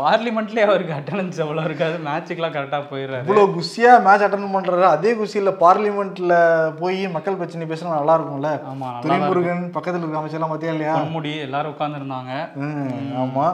பார்லிமெண்ட்லேயே 0.00 0.66
அவருக்கு 0.68 0.96
அட்டண்டன்ஸ் 0.96 1.42
எவ்வளோ 1.44 1.64
இருக்காது. 1.68 1.96
மேட்சுக்கெல்லாம் 2.08 2.56
கரெக்டாக 2.56 2.84
போயிடுறாரு. 2.92 3.24
இவ்வளோ 3.26 3.44
குஷியா 3.56 3.92
மேட்ச் 4.06 4.24
அட்டன் 4.26 4.54
பண்றாரு. 4.56 4.86
அதே 4.94 5.12
குஷியில் 5.20 5.52
பார்லிமெண்ட்ல 5.64 6.34
போய் 6.80 7.00
மக்கள் 7.16 7.38
பிரச்சனை 7.40 7.68
பேசினா 7.72 7.98
நல்லா 7.98 8.16
இருக்கும்ல? 8.18 8.50
ஆமா 8.72 8.88
நல்லா 8.88 9.04
துரைமுருகன் 9.04 9.62
பக்கத்தில் 9.76 10.02
இருக்க 10.04 10.22
அமைச்சர்லாம் 10.22 10.52
பார்த்தியா 10.52 10.74
இல்லையா? 10.74 10.96
பொன்முடி 11.00 11.34
எல்லாரும் 11.46 11.74
உட்காந்துருந்தாங்க 11.74 12.32
ம், 12.64 12.90
ஆமா. 13.22 13.46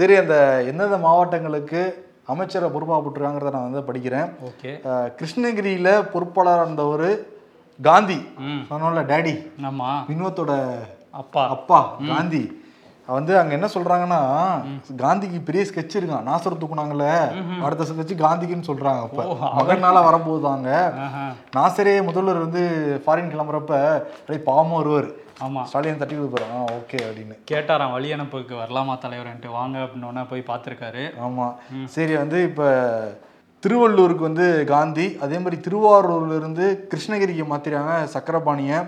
சரி 0.00 0.16
அந்த 0.22 0.36
எந்தெந்த 0.70 0.98
மாவட்டங்களுக்கு 1.06 1.82
அமைச்சரை 2.32 2.66
பொறுப்பாக 2.72 3.00
போட்டுருக்காங்கிறத 3.00 3.52
நான் 3.54 3.68
வந்து 3.68 3.80
படிக்கிறேன். 3.86 4.28
ஓகே. 4.48 4.72
கிருஷ்ணகிரியில 5.18 5.88
பொறுப்பாளராக 6.12 6.64
இருந்தவர் 6.64 7.08
காந்தி. 7.82 8.16
சொன்னோம்ல 8.70 9.02
டேடி. 9.12 9.34
ஆமா. 9.60 9.90
வினோத்தோட 10.08 10.52
அப்பா. 11.10 11.48
அப்பா 11.48 11.96
காந்தி. 12.06 12.60
வந்து 13.08 13.38
அங்க 13.38 13.52
என்ன 13.52 13.66
சொல்றாங்கன்னா 13.66 14.18
காந்திக்கு 14.96 15.44
பெரிய 15.44 15.64
ஸ்கெட்ச் 15.64 15.96
இருக்கான். 15.98 16.26
நாசர் 16.28 16.60
தூக்குனாங்கல்ல. 16.60 17.06
அடுத்த 17.62 17.84
ஸ்கெட்ச் 17.84 18.22
காந்திக்குன்னு 18.22 18.68
சொல்றாங்க 18.70 19.02
அப்ப. 19.02 19.24
மகனால 19.58 20.02
வரப்போகுதாங்க 20.08 20.68
ஆஹா. 20.98 21.24
நாசரே 21.56 22.04
முதல்வர் 22.04 22.38
வந்து 22.38 22.62
ஃபாரின் 23.06 23.32
கிளம்புறப்ப 23.32 23.72
அப்படியே 24.20 24.44
பாவமா 24.46 24.76
வருவார். 24.76 25.10
ஆமா. 25.42 25.62
ஸ்டாலின் 25.62 25.98
தட்டி 25.98 26.16
ஆ 26.54 26.64
ஓகே 26.64 26.98
அப்படின்னு. 27.00 27.36
கேட்டாராம் 27.50 27.92
வழி 27.92 28.12
அனுப்புக்கு 28.12 28.54
வரலாமா 28.54 28.96
தலைவர்ன்ட்டு 28.98 29.48
வாங்க 29.48 29.78
அப்படின்னு 29.78 30.28
போய் 30.28 30.48
பார்த்துருக்காரு. 30.48 31.04
ஆமா. 31.20 31.54
சரி 31.84 32.16
வந்து 32.16 32.42
இப்ப 32.42 32.62
திருவள்ளூருக்கு 33.62 34.24
வந்து 34.28 34.46
காந்தி 34.72 35.06
அதே 35.24 35.36
மாதிரி 35.42 35.56
திருவாரூர்லேருந்து 35.64 36.64
கிருஷ்ணகிரிக்கு 36.90 37.44
மாத்திராங்க 37.52 37.92
சக்கரபாணியை. 38.14 38.78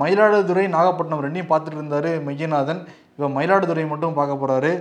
மயிலாடுதுறை 0.00 0.64
நாகப்பட்டினம் 0.76 1.22
ரெண்டையும் 1.24 1.50
பார்த்துட்டு 1.50 1.78
இருந்தார் 1.80 2.08
மெய்யநாதன். 2.26 2.80
இப்போ 3.14 3.28
மயிலாடுதுறை 3.36 3.84
மட்டும் 3.90 4.16
பார்க்க 4.18 4.42
போகிறாரு 4.42 4.72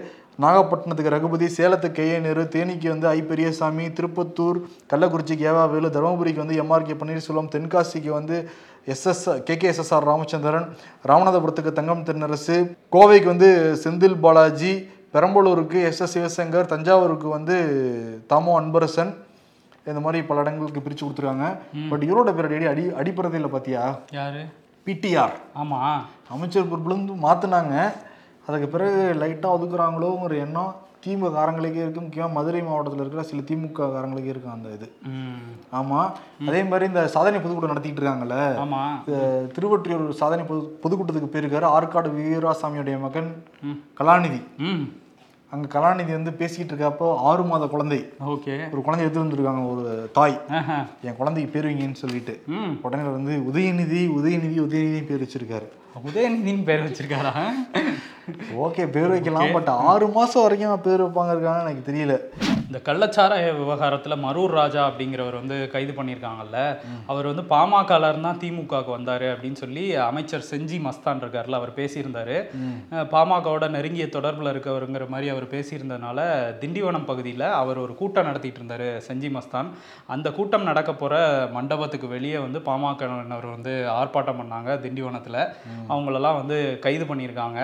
நாகப்பட்டினத்துக்கு 0.44 1.14
ரகுபதி 1.16 1.48
சேலத்துக்கு 1.56 2.04
கே 2.10 2.20
நேரு 2.26 2.44
தேனிக்கு 2.54 2.88
வந்து 2.94 3.08
ஐ 3.16 3.20
பெரியசாமி 3.30 3.86
திருப்பத்தூர் 3.98 4.58
கள்ளக்குறிச்சிக்கு 4.92 5.48
ஏவாவேலு 5.52 5.90
தருமபுரிக்கு 5.96 6.44
வந்து 6.44 6.60
எம்ஆர்கே 6.64 6.96
பன்னீர்செல்வம் 7.02 7.50
தென்காசிக்கு 7.56 8.12
வந்து 8.20 8.38
எஸ்எஸ் 8.94 9.26
கேகேஎஸ்எஸ்ஆர் 9.48 10.08
ராமச்சந்திரன் 10.12 10.68
ராமநாதபுரத்துக்கு 11.10 11.74
தங்கம் 11.80 12.06
தென்னரசு 12.10 12.58
கோவைக்கு 12.96 13.30
வந்து 13.34 13.50
செந்தில் 13.84 14.18
பாலாஜி 14.24 14.74
பெரம்பலூருக்கு 15.14 15.84
எஸ் 15.84 16.02
எஸ் 16.02 16.14
சிவசங்கர் 16.18 16.66
தஞ்சாவூருக்கு 16.66 17.28
வந்து 17.28 17.56
தாமோ 18.28 18.62
அன்பரசன் 18.62 19.12
இந்த 19.86 20.00
மாதிரி 20.00 20.26
பல 20.26 20.42
இடங்களுக்கு 20.42 20.82
பிரித்து 20.82 21.06
கொடுத்துருக்காங்க. 21.06 21.46
பட் 21.90 22.04
இவரோட 22.04 22.36
பேர் 22.36 22.46
அடி 22.46 22.66
அடி 22.66 22.84
அடிப்பறதையில் 22.94 23.54
பார்த்தியா 23.54 23.84
யாரு? 24.12 24.42
பிடிஆர். 24.86 25.34
ஆமா. 25.56 25.80
அமைச்சர் 26.30 26.70
பொறுப்புலேருந்து 26.72 27.16
மாற்றினாங்க 27.24 27.76
அதுக்கு 28.48 28.68
பிறகு 28.68 29.16
லைட்டாக 29.20 29.56
ஒதுக்குறாங்களோங்கிற 29.56 30.38
எண்ணம் 30.38 30.76
திமுக 31.04 31.32
காரங்களுக்கே 31.32 31.82
இருக்கு 31.82 32.02
முக்கியமாக 32.02 32.34
மதுரை 32.34 32.62
மாவட்டத்தில் 32.62 33.02
இருக்கிற 33.02 33.24
சில 33.24 33.42
திமுக 33.42 33.90
காரங்களுக்கே 33.90 34.26
இருக்கும் 34.26 34.52
அந்த 34.52 34.70
இது. 34.70 34.88
ஆமாம் 35.70 36.10
அதே 36.48 36.64
மாதிரி 36.64 36.86
இந்த 36.86 37.08
சாதனை 37.08 37.40
பொதுக்கூட்டம் 37.40 37.74
நடத்திட்டு 37.74 38.02
இருக்காங்கல்ல? 38.02 38.38
திருவொற்றியூர் 39.56 40.10
சாதனை 40.22 40.46
பொது 40.46 40.62
பொதுக்கூட்டத்துக்கு 40.84 41.34
போயிருக்காரு 41.34 41.68
ஆற்காடு 41.76 42.10
வீராசாமியுடைய 42.18 43.00
மகன் 43.00 43.30
கலாநிதி. 44.00 44.42
ம். 44.70 44.84
அங்கே 45.52 45.68
கலாநிதி 45.68 46.12
வந்து 46.12 46.34
பேசிக்கிட்டு 46.34 46.74
இருக்கப்போ 46.74 47.16
ஆறு 47.22 47.44
மாத 47.44 47.68
குழந்தை. 47.68 48.00
ஓகே. 48.26 48.56
ஒரு 48.72 48.82
குழந்தை 48.82 49.06
எடுத்து 49.06 49.24
வந்திருக்காங்க 49.24 49.64
ஒரு 49.72 49.86
தாய். 50.14 50.36
என் 51.02 51.16
குழந்தைக்கு 51.16 51.54
பேர் 51.54 51.68
வைங்கன்னு 51.68 52.02
சொல்லிட்டு. 52.04 52.34
உடனே 52.82 53.04
வந்து 53.10 53.36
உதயநிதி 53.50 54.02
உதயநிதி 54.18 54.60
உதயநிதி 54.60 55.02
பேர் 55.06 55.24
வச்சிருக்காரு. 55.24 55.68
உதயநிதின்னு 56.08 56.64
பேர் 56.64 56.86
வச்சிருக்காரா? 56.86 57.34
ஓகே 58.66 58.92
பேர் 58.92 59.08
வைக்கலாம். 59.08 59.52
பட் 59.54 59.68
ஆறு 59.68 60.08
மாசம் 60.08 60.42
வரைக்கும் 60.42 60.82
பேர் 60.82 61.04
வைப்பாங்க 61.04 61.34
இருக்கான்னு 61.36 61.66
எனக்கு 61.68 61.92
தெரியல. 61.92 62.16
இந்த 62.70 62.80
கள்ளச்சாராய 62.88 63.46
விவகாரத்துல 63.60 64.16
மரூர் 64.24 64.52
ராஜா 64.58 64.82
அப்படிங்கிறவர் 64.88 65.38
வந்து 65.38 65.56
கைது 65.72 65.94
பண்ணியிருக்காங்கல்ல 65.98 66.58
அவர் 67.12 67.30
வந்து 67.30 67.44
பாமகல 67.54 68.10
இருந்தா 68.12 68.32
திமுகவுக்கு 68.42 68.92
வந்தாரு 68.98 69.28
அப்படின்னு 69.32 69.60
சொல்லி 69.62 69.84
அமைச்சர் 70.10 70.46
செஞ்சி 70.50 70.78
மஸ்தான் 70.86 71.22
இருக்கார்ல 71.24 71.60
அவர் 71.60 71.72
பேசியிருந்தாரு. 71.80 72.36
பாமகவோட 73.14 73.70
நெருங்கிய 73.76 74.06
தொடர்புல 74.16 74.52
இருக்கவருங்கிற 74.54 75.08
மாதிரி 75.14 75.30
அவர் 75.30 75.48
பேசியிருந்ததுனால 75.54 76.20
திண்டிவனம் 76.62 77.08
பகுதியில் 77.10 77.46
அவர் 77.62 77.82
ஒரு 77.86 77.96
கூட்டம் 78.02 78.28
நடத்திட்டு 78.30 78.62
இருந்தாரு 78.62 78.90
செஞ்சி 79.08 79.32
மஸ்தான். 79.38 79.72
அந்த 80.16 80.28
கூட்டம் 80.38 80.70
நடக்க 80.70 80.94
போற 80.94 81.16
மண்டபத்துக்கு 81.58 82.10
வெளியே 82.16 82.38
வந்து 82.46 82.62
பாமகவினர் 82.70 83.50
வந்து 83.56 83.74
ஆர்ப்பாட்டம் 83.98 84.40
பண்ணாங்க 84.44 84.78
திண்டிவனத்துல. 84.86 85.48
அவங்களெல்லாம் 85.90 86.40
வந்து 86.42 86.60
கைது 86.86 87.08
பண்ணியிருக்காங்க. 87.10 87.60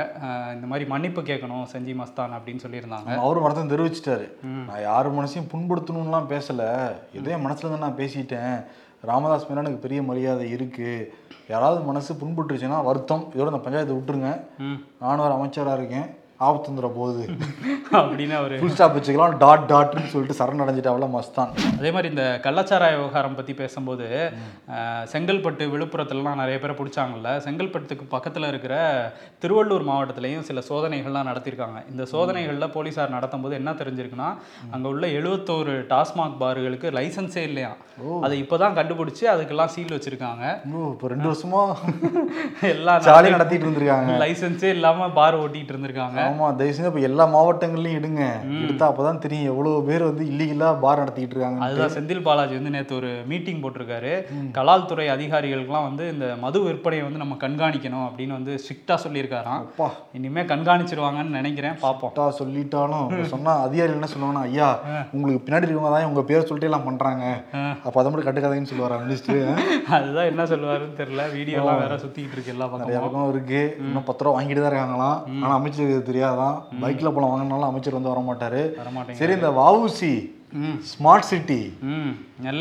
இந்த 0.56 0.68
மாதிரி 0.74 0.90
மன்னிப்பு 0.96 1.22
கேட்கணும் 1.32 1.72
செஞ்சி 1.76 1.96
மஸ்தான் 2.02 2.36
அப்படின்னு 2.40 2.66
சொல்லியிருந்தாங்க. 2.68 3.12
அவரும் 3.26 3.48
வருத்தம் 3.48 3.74
தெரிவிச்சிட்டாரு. 3.76 4.28
நான் 4.68 4.94
யார் 4.96 5.16
மனசையும் 5.16 5.50
புண்படுத்தணும்லாம் 5.54 6.30
பேசல. 6.34 6.62
ஏதோ 7.18 7.30
என் 7.36 7.46
மனசுல 7.46 7.66
இருந்து 7.66 7.78
நான் 7.78 8.00
பேசிட்டேன். 8.02 8.66
ராமதாஸ் 9.02 9.48
மேல 9.48 9.60
எனக்கு 9.60 9.80
பெரிய 9.80 10.04
மரியாதை 10.04 10.50
இருக்கு. 10.50 11.14
யாராவது 11.50 11.82
மனசு 11.82 12.14
புண்பட்டுருச்சுன்னா 12.14 12.84
வருத்தம். 12.84 13.24
இதோட 13.36 13.50
இந்த 13.54 13.62
பஞ்சாயத்தை 13.66 13.96
விட்டுருங்க. 13.98 14.30
நானும் 15.02 15.26
ஒரு 15.26 15.36
அமைச்சரா 15.36 15.74
இருக்கேன். 15.74 16.08
ஆபத்து 16.46 16.90
போகுது 16.98 17.24
அப்படின்னு 18.00 18.36
அவர் 18.40 18.54
ஃபுல் 18.62 18.74
ஸ்டாப் 18.76 18.96
வச்சுக்கலாம். 18.96 19.36
டாட் 19.44 19.66
டாட்னு 19.72 20.10
சொல்லிட்டு 20.14 20.38
சரண் 20.40 20.64
அடைஞ்சிட்டாவில 20.64 21.08
மஸ்தான். 21.14 21.52
அதே 21.80 21.90
மாதிரி 21.96 22.08
இந்த 22.14 22.26
கள்ளச்சாராய 22.46 22.96
விவகாரம் 23.00 23.38
பற்றி 23.38 23.54
பேசும்போது 23.62 24.08
செங்கல்பட்டு 25.14 25.66
விழுப்புரத்துலலாம் 25.74 26.42
நிறைய 26.42 26.58
பேரை 26.64 26.76
பிடிச்சாங்கல்ல. 26.80 27.30
செங்கல்பட்டுக்கு 27.46 28.08
பக்கத்தில் 28.16 28.50
இருக்கிற 28.52 28.76
திருவள்ளூர் 29.44 29.88
மாவட்டத்திலையும் 29.90 30.46
சில 30.50 30.64
சோதனைகள்லாம் 30.72 31.30
நடத்தியிருக்காங்க 31.30 31.82
இந்த 31.94 32.06
சோதனைகளில் 32.14 32.74
போலீஸார் 32.76 33.16
நடத்தும் 33.18 33.46
போது 33.46 33.60
என்ன 33.62 33.74
தெரிஞ்சிருக்குன்னா 33.82 34.30
அங்கே 34.74 34.88
உள்ள 34.94 35.06
எழுபத்தோரு 35.20 35.76
டாஸ்மாக் 35.94 36.38
பார்களுக்கு 36.44 36.94
லைசன்ஸே 37.00 37.46
இல்லையா. 37.52 37.72
அதை 38.26 38.36
இப்போ 38.44 38.56
தான் 38.66 38.78
கண்டுபிடிச்சி 38.80 39.24
அதுக்கெல்லாம் 39.36 39.74
சீல் 39.78 39.96
வச்சுருக்காங்க. 39.98 40.44
இப்போ 40.94 41.14
ரெண்டு 41.16 41.30
வருஷமா? 41.32 41.64
எல்லாம் 42.74 43.02
ஜாலியாக 43.10 43.36
நடத்திட்டு 43.38 43.68
இருந்திருக்காங்க. 43.68 44.20
லைசன்ஸே 44.26 44.72
இல்லாமல் 44.78 45.16
பார் 45.20 45.42
ஓட்டிகிட்டு 45.44 45.74
இருந்திருக்காங்க. 45.76 46.22
ஆமா 46.28 46.48
தயவு 46.60 46.76
செஞ்சு 46.76 46.90
இப்போ 46.92 47.04
எல்லா 47.10 47.26
மாவட்டங்கள்லையும் 47.36 48.00
எடுங்க. 48.00 48.24
எடுத்தா 48.64 48.90
அப்பதான் 48.92 49.22
தெரியும். 49.26 49.50
எவ்வளவு 49.52 49.86
பேர் 49.90 50.08
வந்து 50.10 50.24
இல்லீகலா 50.32 50.70
பார் 50.84 51.02
நடத்திட்டு 51.02 51.36
இருக்காங்க 51.36 51.64
அதுதான் 51.66 51.94
செந்தில் 51.96 52.24
பாலாஜி 52.28 52.56
வந்து 52.60 52.74
நேற்று 52.76 52.98
ஒரு 53.00 53.12
மீட்டிங் 53.32 53.62
போட்டிருக்காரு. 53.64 54.14
கலால் 54.58 54.88
துறை 54.92 55.08
அதிகாரிகளுக்கெல்லாம் 55.16 55.88
வந்து 55.90 56.06
இந்த 56.14 56.28
மது 56.46 56.60
விற்பனையை 56.68 57.04
வந்து 57.08 57.24
நம்ம 57.24 57.38
கண்காணிக்கணும் 57.46 58.06
அப்படின்னு 58.08 58.38
வந்து 58.40 58.54
ஸ்ட்ரிக்டாக 58.64 59.00
சொல்லியிருக்காராம். 59.06 59.62
அப்பா. 59.68 59.90
இனிமே 60.20 60.44
கண்காணிச்சிருவாங்கன்னு 60.54 61.38
நினைக்கிறேன் 61.40 61.78
பார்ப்போம் 61.86 62.14
சொல்லிட்டாலும் 62.42 63.06
இப்ப 63.12 63.28
சொன்னா 63.36 63.54
அதிகாரிகள் 63.68 63.98
என்ன 64.00 64.10
சொல்லுவாங்கன்னா 64.14 64.46
ஐயா 64.50 64.70
உங்களுக்கு 65.16 65.44
பின்னாடி 65.46 65.66
இருக்கவங்க 65.68 65.92
தான் 65.96 66.10
உங்க 66.12 66.24
பேரை 66.30 66.42
சொல்லிட்டு 66.48 66.70
எல்லாம் 66.70 66.88
பண்றாங்க. 66.88 67.24
அப்ப 67.86 67.96
அதை 68.02 68.08
மட்டும் 68.10 68.28
கட்டுக்காதீங்கன்னு 68.28 68.72
சொல்லுவாரா 68.72 68.98
மினிஸ்டர் 69.04 69.42
அதுதான் 69.98 70.30
என்ன 70.32 70.44
சொல்லுவாருன்னு 70.52 71.00
தெரியல. 71.02 71.24
வீடியோலாம் 71.38 71.82
வேற 71.84 71.96
சுத்திக்கிட்டு 72.04 72.36
இருக்கு 72.38 72.54
எல்லா 72.56 72.68
பக்கம் 72.72 73.32
இருக்கு. 73.34 73.62
இன்னும் 73.86 74.08
பத்து 74.10 74.24
ரூபா 74.26 74.36
வாங்கிட்டு 74.38 74.62
தான் 74.64 74.72
இருக்காங்களாம். 74.72 75.18
ஆனா 75.44 75.54
அமைச்சருக்கு 75.60 75.96
இது 75.96 76.08
தெரியாதான். 76.16 76.58
பைக்ல 76.82 77.12
போல 77.12 77.26
வாங்கினாலும் 77.28 77.70
அமைச்சர் 77.70 77.94
வந்து 77.94 78.12
வர 78.14 78.22
மாட்டாரு 78.26 78.62
வரமாட்டேங்க 78.80 79.20
சரி 79.20 79.34
இந்த 79.34 79.52
வவுசி 79.58 80.12
ஸ்மார்ட் 80.92 81.30
சிட்டி 81.32 81.62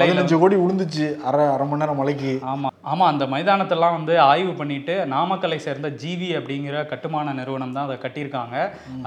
பதினஞ்சு 0.00 0.36
கோடி 0.40 0.56
விழுந்துச்சு 0.60 1.06
அரை 1.28 1.44
அரை 1.54 1.64
மணி 1.68 1.82
நேரம் 1.82 1.98
மலைக்கு. 2.00 2.32
ஆமா. 2.52 2.68
ஆமா 2.92 3.04
அந்த 3.12 3.24
மைதானத்தெல்லாம் 3.32 3.96
வந்து 3.96 4.14
ஆய்வு 4.30 4.52
பண்ணிட்டு 4.58 4.94
நாமக்கலை 5.12 5.58
சேர்ந்த 5.66 5.88
ஜிவி 6.02 6.28
அப்படிங்கிற 6.38 6.76
கட்டுமான 6.90 7.32
நிறுவனம் 7.38 7.74
தான் 7.76 7.86
அதை 7.88 7.96
கட்டியிருக்காங்க. 8.02 8.56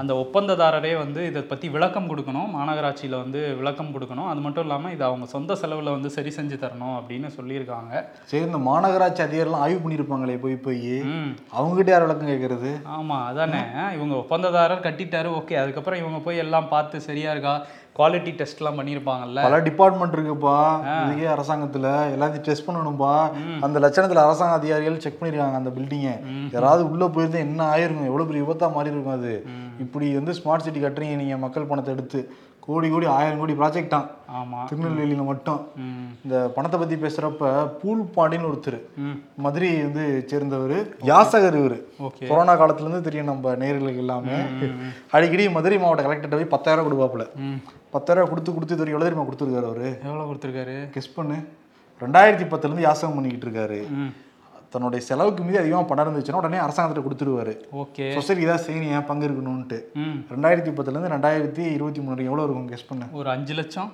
அந்த 0.00 0.12
ஒப்பந்ததாரரே 0.22 0.92
வந்து 1.02 1.20
இதை 1.30 1.42
பத்தி 1.52 1.68
விளக்கம் 1.76 2.08
கொடுக்கணும். 2.10 2.48
மாநகராட்சியில 2.56 3.20
வந்து 3.24 3.40
விளக்கம் 3.60 3.92
கொடுக்கணும். 3.94 4.28
அது 4.32 4.42
மட்டும் 4.46 4.66
இல்லாம 4.66 4.92
இது 4.96 5.04
அவங்க 5.08 5.28
சொந்த 5.34 5.58
செலவுல 5.62 5.94
வந்து 5.96 6.10
சரி 6.16 6.32
செஞ்சு 6.38 6.58
தரணும் 6.64 6.96
அப்படின்னு 6.98 7.30
சொல்லியிருக்காங்க. 7.38 8.02
சரி 8.32 8.44
இந்த 8.48 8.60
மாநகராட்சி 8.70 9.22
அதிகாரிலாம் 9.26 9.64
ஆய்வு 9.66 9.82
பண்ணியிருப்பாங்களே 9.84 10.38
போய் 10.44 10.62
போய். 10.66 10.94
அவங்ககிட்ட 11.58 11.92
யார் 11.94 12.06
விளக்கம் 12.06 12.32
கேட்கறது? 12.32 12.72
ஆமா 12.98 13.18
அதானே? 13.30 13.62
இவங்க 13.98 14.14
ஒப்பந்ததாரர் 14.22 14.86
கட்டிட்டாரு 14.88 15.30
ஓகே. 15.40 15.56
அதுக்கப்புறம் 15.64 16.02
இவங்க 16.04 16.20
போய் 16.28 16.42
எல்லாம் 16.46 16.72
பார்த்து 16.74 17.06
சரியா 17.10 17.32
இருக்கா? 17.36 17.56
குவாலிட்டி 17.98 18.32
டெஸ்ட்லாம் 18.40 18.78
பண்ணியிருப்பாங்கல்ல 18.78 19.44
பல 19.46 19.58
டிபார்ட்மெண்ட் 19.68 20.16
இருக்குப்பா. 20.16 20.56
இதுக்கே 21.04 21.28
அரசாங்கத்துல 21.34 21.86
எல்லாத்தையும் 22.14 22.46
டெஸ்ட் 22.48 22.66
பண்ணணும்பா. 22.68 23.14
அந்த 23.66 23.76
லட்சணத்துல 23.84 24.24
அரசாங்க 24.26 24.58
அதிகாரிகள் 24.60 25.02
செக் 25.04 25.18
பண்ணிருக்காங்க 25.20 25.60
அந்த 25.60 25.70
பில்டிங்கை 25.76 26.14
யாராவது 26.56 26.84
உள்ள 26.90 27.06
போயிருந்தா 27.14 27.40
என்ன 27.46 27.62
ஆயிருக்கும் 27.74 28.10
எவ்வளவு 28.10 28.28
பெரிய 28.30 28.42
விபத்தா 28.44 28.68
மாறி 28.76 28.92
இருக்கும் 28.92 29.18
அது 29.18 29.32
இப்படி 29.84 30.06
வந்து 30.14 30.32
ஸ்மார்ட் 30.38 30.66
சிட்டி 30.66 30.80
கட்டுறீங்க 30.82 31.16
நீங்க 31.22 31.36
மக்கள் 31.46 31.70
பணத்தை 31.70 31.92
எடுத்து 31.96 32.20
கோடி 32.66 32.88
கோடி 32.92 33.06
ஆயிரம் 33.16 33.38
கோடி 33.40 33.54
ப்ராஜெக்டான் 33.60 34.08
ஆமா. 34.38 34.58
திருநெல்வேலியில 34.70 35.22
மட்டும். 35.28 35.60
இந்த 36.24 36.50
பணத்தை 36.56 36.76
பத்தி 36.80 36.96
பேசுறப்ப 37.04 37.52
பூல் 37.80 38.02
பாண்டின்னு 38.16 38.48
ஒருத்தர். 38.50 38.76
மதுரை 39.44 39.70
வந்து 39.84 40.04
சேர்ந்தவர் 40.30 40.76
யாசகர் 41.10 41.58
இவரு. 41.60 41.78
கொரோனா 42.30 42.54
காலத்துல 42.62 42.86
இருந்து 42.86 43.06
தெரியும் 43.08 43.30
நம்ம 43.32 43.54
நேர்களுக்கு 43.62 44.02
எல்லாமே. 44.04 44.36
அடிக்கடி 45.16 45.48
மதுரை 45.48 45.78
மாவட்ட 45.78 46.04
கலெக்டர்கிட்ட 46.06 46.40
போய் 46.40 46.54
பத்தாயிரம் 46.56 46.86
கொடுப்பாப்புல. 46.88 47.26
பத்தாயிரம் 47.96 48.30
கொடுத்து 48.32 48.54
கொடுத்து 48.54 48.76
இது 48.76 48.92
எவ்வளவு 48.94 49.08
தெரியுமா 49.08 49.26
கொடுத்துருக்காரு 49.28 49.70
அவரு? 49.72 49.90
எவ்வளோ 50.08 50.26
கொடுத்துருக்காரு? 50.30 50.76
கெஸ் 50.96 51.14
பண்ணு. 51.16 51.38
ரெண்டாயிரத்தி 52.02 52.46
பத்துலேருந்து 52.50 52.88
யாசகம் 52.88 53.16
பண்ணிக்கிட்டு 53.16 53.46
இருக்காரு. 53.48 53.80
தன்னுடைய 54.72 55.00
செலவுக்கு 55.08 55.42
மீறி 55.44 55.58
அதிகமாக 55.60 55.86
பணம் 55.90 56.04
இருந்துச்சுன்னா 56.06 56.40
உடனே 56.42 56.58
அரசாங்கத்தை 56.64 57.02
கொடுத்துருவாரு. 57.04 57.54
ஓகே. 57.82 58.06
சொசைட்டி 58.16 58.44
தான் 58.50 58.64
செய்யணும் 58.66 58.92
ஏன் 58.96 59.06
பங்கு 59.10 59.26
இருக்கணும்ன்ட்டு. 59.28 59.78
ரெண்டாயிரத்தி 60.34 60.72
பத்துலேருந்து 60.78 61.12
ரெண்டாயிரத்தி 61.14 61.64
இருபத்தி 61.76 62.02
மூணு 62.06 62.28
எவ்வளோ 62.30 62.44
இருக்கும் 62.46 62.68
கெஸ் 62.72 62.88
பண்ணு 62.90 63.06
ஒரு 63.20 63.30
அஞ்சு 63.36 63.54
லட்சம்? 63.60 63.88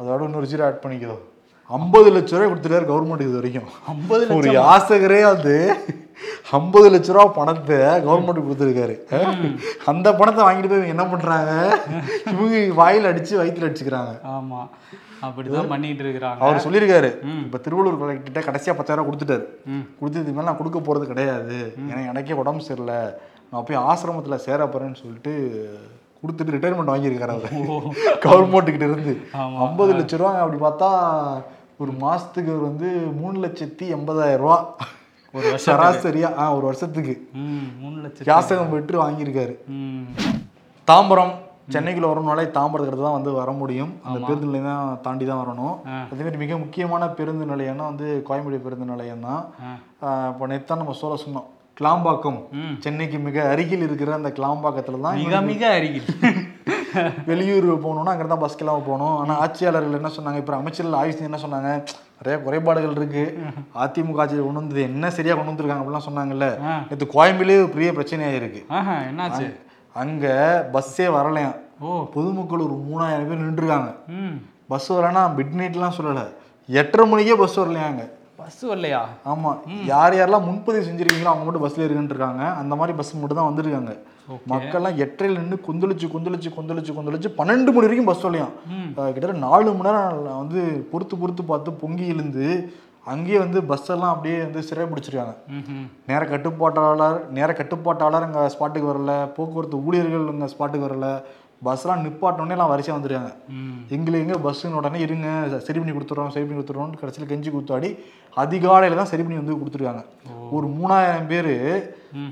அதோட 0.00 0.22
இன்னொரு 0.28 0.50
ஜீரோ 0.52 0.64
ஆட் 0.68 0.82
பண்ணிக்கோ 0.84 1.18
ஐம்பது 1.70 2.08
லட்ச 2.14 2.32
ரூபாய் 2.36 2.50
கொடுத்துட்டாரு 2.52 2.86
கவர்மெண்ட் 2.88 3.26
இது 3.26 3.36
வரைக்கும். 3.38 3.68
ஐம்பது 3.92 4.22
ஒரு 4.38 4.48
யாசகரே 4.56 5.20
வந்து 5.32 5.54
ஐம்பது 6.58 6.86
லட்ச 6.94 7.12
ரூபா 7.16 7.26
பணத்தை 7.38 7.78
கவர்மெண்ட் 8.06 8.44
கொடுத்துருக்காரு. 8.46 8.94
அந்த 9.90 10.08
பணத்தை 10.18 10.42
வாங்கிட்டு 10.46 10.70
போய் 10.72 10.80
இவங்க 10.80 10.94
என்ன 10.96 11.06
பண்றாங்க? 11.12 11.52
இவங்க 12.32 12.58
வாயில் 12.80 13.10
அடிச்சு 13.10 13.40
வயிற்றுல 13.40 13.68
அடிச்சுக்கிறாங்க. 13.68 14.12
ஆமா. 14.36 14.60
அப்படிதான் 15.26 15.72
பண்ணிட்டு 15.72 16.02
இருக்கிறாங்க 16.04 16.44
அவர் 16.46 16.64
சொல்லியிருக்காரு. 16.64 17.10
இப்ப 17.44 17.60
திருவள்ளூர் 17.64 18.00
கலெக்டர்கிட்ட 18.02 18.42
கடைசியா 18.48 18.74
பத்தாயிரம் 18.78 19.08
கொடுத்துட்டாரு. 19.08 19.44
கொடுத்ததுக்கு 20.00 20.36
மேல 20.36 20.48
நான் 20.48 20.60
கொடுக்க 20.60 20.80
போறது 20.86 21.10
கிடையாது. 21.12 21.58
ஏன்னா 21.88 22.04
எனக்கே 22.12 22.38
உடம்பு 22.42 22.68
சரியில்லை. 22.68 23.00
நான் 23.50 23.66
போய் 23.68 23.84
ஆசிரமத்தில் 23.90 24.44
சேர 24.46 24.64
போறேன்னு 24.74 25.00
சொல்லிட்டு 25.02 25.32
கொடுத்துட்டு 26.22 26.54
ரிட்டையர்மெண்ட் 26.54 26.92
வாங்கியிருக்காரு 26.92 27.34
அவர். 27.36 27.54
கவர்மெண்ட்டுக்கிட்ட 28.24 28.88
இருந்து. 28.90 29.14
ஐம்பது 29.66 29.92
லட்ச 29.98 30.20
ரூபா 30.22 30.32
அப்படி 30.44 30.60
பார்த்தா 30.66 30.90
ஒரு 31.82 31.92
மாசத்துக்கு 32.04 32.50
அவர் 32.54 32.66
வந்து 32.70 32.88
மூணு 33.20 33.36
லட்சத்தி 33.44 33.86
எண்பதாயிரம் 33.96 34.42
ரூபா. 34.44 34.58
ஒரு 35.36 35.50
சராசரியா 35.64 36.30
ஆ 36.42 36.46
ஒரு 36.56 36.64
வருஷத்துக்கு. 36.68 37.14
மூணு 37.82 37.96
லட்சம் 38.04 38.28
யாசகம் 38.30 38.72
பெற்று 38.72 38.96
வாங்கியிருக்காரு. 39.02 39.54
தாம்பரம் 40.88 41.34
சென்னைக்குள்ள 41.74 42.10
வரணும்னாலே 42.10 42.44
தாம்பரத்துக்கு 42.56 43.06
தான் 43.06 43.18
வந்து 43.18 43.32
வர 43.40 43.50
முடியும். 43.62 43.92
அந்த 44.04 44.18
பேருந்து 44.28 44.48
நிலையம் 44.50 44.68
தான் 44.70 45.00
தாண்டி 45.06 45.24
தான் 45.30 45.42
வரணும். 45.42 45.74
அதே 46.12 46.22
மாதிரி 46.26 46.40
மிக 46.44 46.58
முக்கியமான 46.64 47.08
பேருந்து 47.18 47.46
நிலையம்னா 47.52 47.86
வந்து 47.92 48.06
கோயம்பேடு 48.28 48.64
பேருந்து 48.64 48.92
நிலையம் 48.94 49.26
தான். 49.28 49.42
இப்போ 50.32 50.46
நேற்று 50.52 50.80
நம்ம 50.82 50.96
சொல்ல 51.02 51.16
சொன்னோம். 51.24 51.48
கிளாம்பாக்கம். 51.80 52.40
சென்னைக்கு 52.84 53.18
மிக 53.26 53.38
அருகில் 53.52 53.86
இருக்கிற 53.88 54.10
அந்த 54.20 54.30
கிளாம்பாக்கத்துல 54.38 55.02
தான் 55.06 55.20
மிக 55.24 55.40
மிக 55.52 55.62
அருகில். 55.78 56.08
வெளியூர் 57.28 57.66
போகணும்னா 57.84 58.12
அங்கே 58.14 58.24
தான் 58.32 58.42
பஸ்க்கெல்லாம் 58.42 58.86
போகணும். 58.88 59.14
ஆனால் 59.20 59.38
ஆட்சியாளர்கள் 59.44 59.98
என்ன 59.98 60.10
சொன்னாங்க? 60.16 60.40
இப்போ 60.42 60.54
அமைச்சர்கள் 60.60 60.98
ஆயுஷ் 60.98 61.28
என்ன 61.28 61.38
சொன்னாங்க? 61.44 61.70
நிறைய 62.18 62.36
குறைபாடுகள் 62.46 62.98
இருக்கு. 62.98 63.22
அதிமுக 63.84 64.20
ஆட்சியில் 64.22 64.46
கொண்டு 64.46 64.60
வந்தது 64.62 64.82
என்ன 64.90 65.10
சரியா 65.18 65.34
கொண்டு 65.36 65.52
வந்திருக்காங்க 65.52 65.82
அப்படிலாம் 65.82 66.08
சொன்னாங்கல்ல? 66.08 66.48
நேற்று 66.90 67.14
கோயம்பேலே 67.16 67.56
ஒரு 67.62 67.70
பெரிய 67.76 67.90
பிரச்சனையாக 67.98 68.40
இருக்கு 68.40 68.60
என்னாச்சு? 69.12 69.46
அங்க 69.94 70.26
பஸ்ஸே 70.72 71.06
வரலையாம் 71.14 71.58
ஓ. 71.80 71.92
பொதுமக்கள் 72.14 72.64
ஒரு 72.66 72.76
மூணாயிரம் 72.84 73.28
பேர் 73.28 73.44
நின்றுருக்காங்க. 73.44 73.88
ம். 74.16 74.34
பஸ் 74.68 74.88
வரலன்னா 74.92 75.22
மிட் 75.36 75.54
நைட்லாம் 75.58 75.96
சொல்லலை. 75.96 76.24
எட்டரை 76.68 77.04
மணிக்கே 77.08 77.36
பஸ் 77.36 77.58
வரலையாங்க 77.58 78.02
பஸ் 78.38 78.62
வரலையா? 78.64 79.00
ஆமா. 79.26 79.50
யார் 79.86 80.14
யாரெல்லாம் 80.14 80.46
முன்பதிவு 80.46 80.86
செஞ்சிருக்கீங்களோ 80.86 81.32
அவங்க 81.32 81.44
மட்டும் 81.44 81.64
பஸ்ல 81.64 81.84
இருக்குன்னு 81.84 82.12
இருக்காங்க 82.12 82.44
அந்த 82.60 82.74
மாதிரி 82.74 82.96
பஸ் 82.98 83.12
மட்டும் 83.16 83.40
தான் 83.40 83.50
வந்திருக்காங்க. 83.50 83.92
மக்கள்லாம் 84.50 84.98
எட்டரையில் 85.04 85.38
நின்று 85.38 85.56
கொந்தளிச்சு 85.62 86.06
கொந்தளிச்சு 86.08 86.50
கொந்தளிச்சு 86.50 86.92
கொந்தளிச்சு 86.92 87.28
பன்னெண்டு 87.38 87.70
மணி 87.70 87.86
வரைக்கும் 87.86 88.10
பஸ் 88.10 88.24
வரலையாம் 88.24 88.52
கிட்டத்தட்ட 89.06 89.44
நாலு 89.44 89.70
மணி 89.70 89.88
நேரம் 89.88 90.10
வந்து 90.36 90.60
பொறுத்து 90.92 91.14
பொறுத்து 91.16 91.44
பார்த்து 91.44 91.80
பொங்கி 91.82 92.06
எழுந்து 92.06 92.46
அங்கேயே 93.06 93.38
வந்து 93.38 93.58
பஸ் 93.70 93.88
எல்லாம் 93.92 94.12
அப்படியே 94.14 94.36
வந்து 94.38 94.60
சிறை 94.66 94.84
பிடிச்சிருக்காங்க. 94.90 95.34
நேர 96.10 96.22
கட்டுப்பாட்டாளர் 96.32 97.16
நேர 97.36 97.48
கட்டுப்பாட்டாளர் 97.60 98.26
இங்கே 98.28 98.42
ஸ்பாட்டுக்கு 98.54 98.90
வரல 98.90 99.14
போக்குவரத்து 99.36 99.84
ஊழியர்கள் 99.86 100.26
இங்கே 100.34 100.48
ஸ்பாட்டுக்கு 100.52 100.88
வரல 100.88 101.08
பஸ்லாம் 101.62 102.04
நிப்பாட்டோன்னே 102.04 102.54
எல்லாம் 102.54 102.70
வரிசையாக 102.70 102.96
வந்துருக்காங்க 102.96 103.32
ம். 103.56 103.76
எங்களுக்கு 103.94 104.24
எங்கே 104.24 104.38
பஸ்ஸுன்னு 104.44 104.78
உடனே 104.78 104.98
இருங்க 105.04 105.28
சரி 105.66 105.78
பண்ணி 105.78 105.92
கொடுத்துட்றோம் 105.92 106.34
சரி 106.34 106.44
பண்ணி 106.44 106.58
கொடுத்துட்றோம்னு 106.58 107.00
கடைசியில் 107.00 107.30
கெஞ்சி 107.30 107.50
கொடுத்தாடி 107.52 107.88
அதிகாலையில் 108.36 109.00
தான் 109.00 109.10
சரி 109.10 109.22
பண்ணி 109.22 109.38
வந்து 109.38 109.58
கொடுத்துருக்காங்க. 109.60 110.02
ஒரு 110.56 110.66
மூணாயிரம் 110.76 111.28
பேர் 111.30 111.50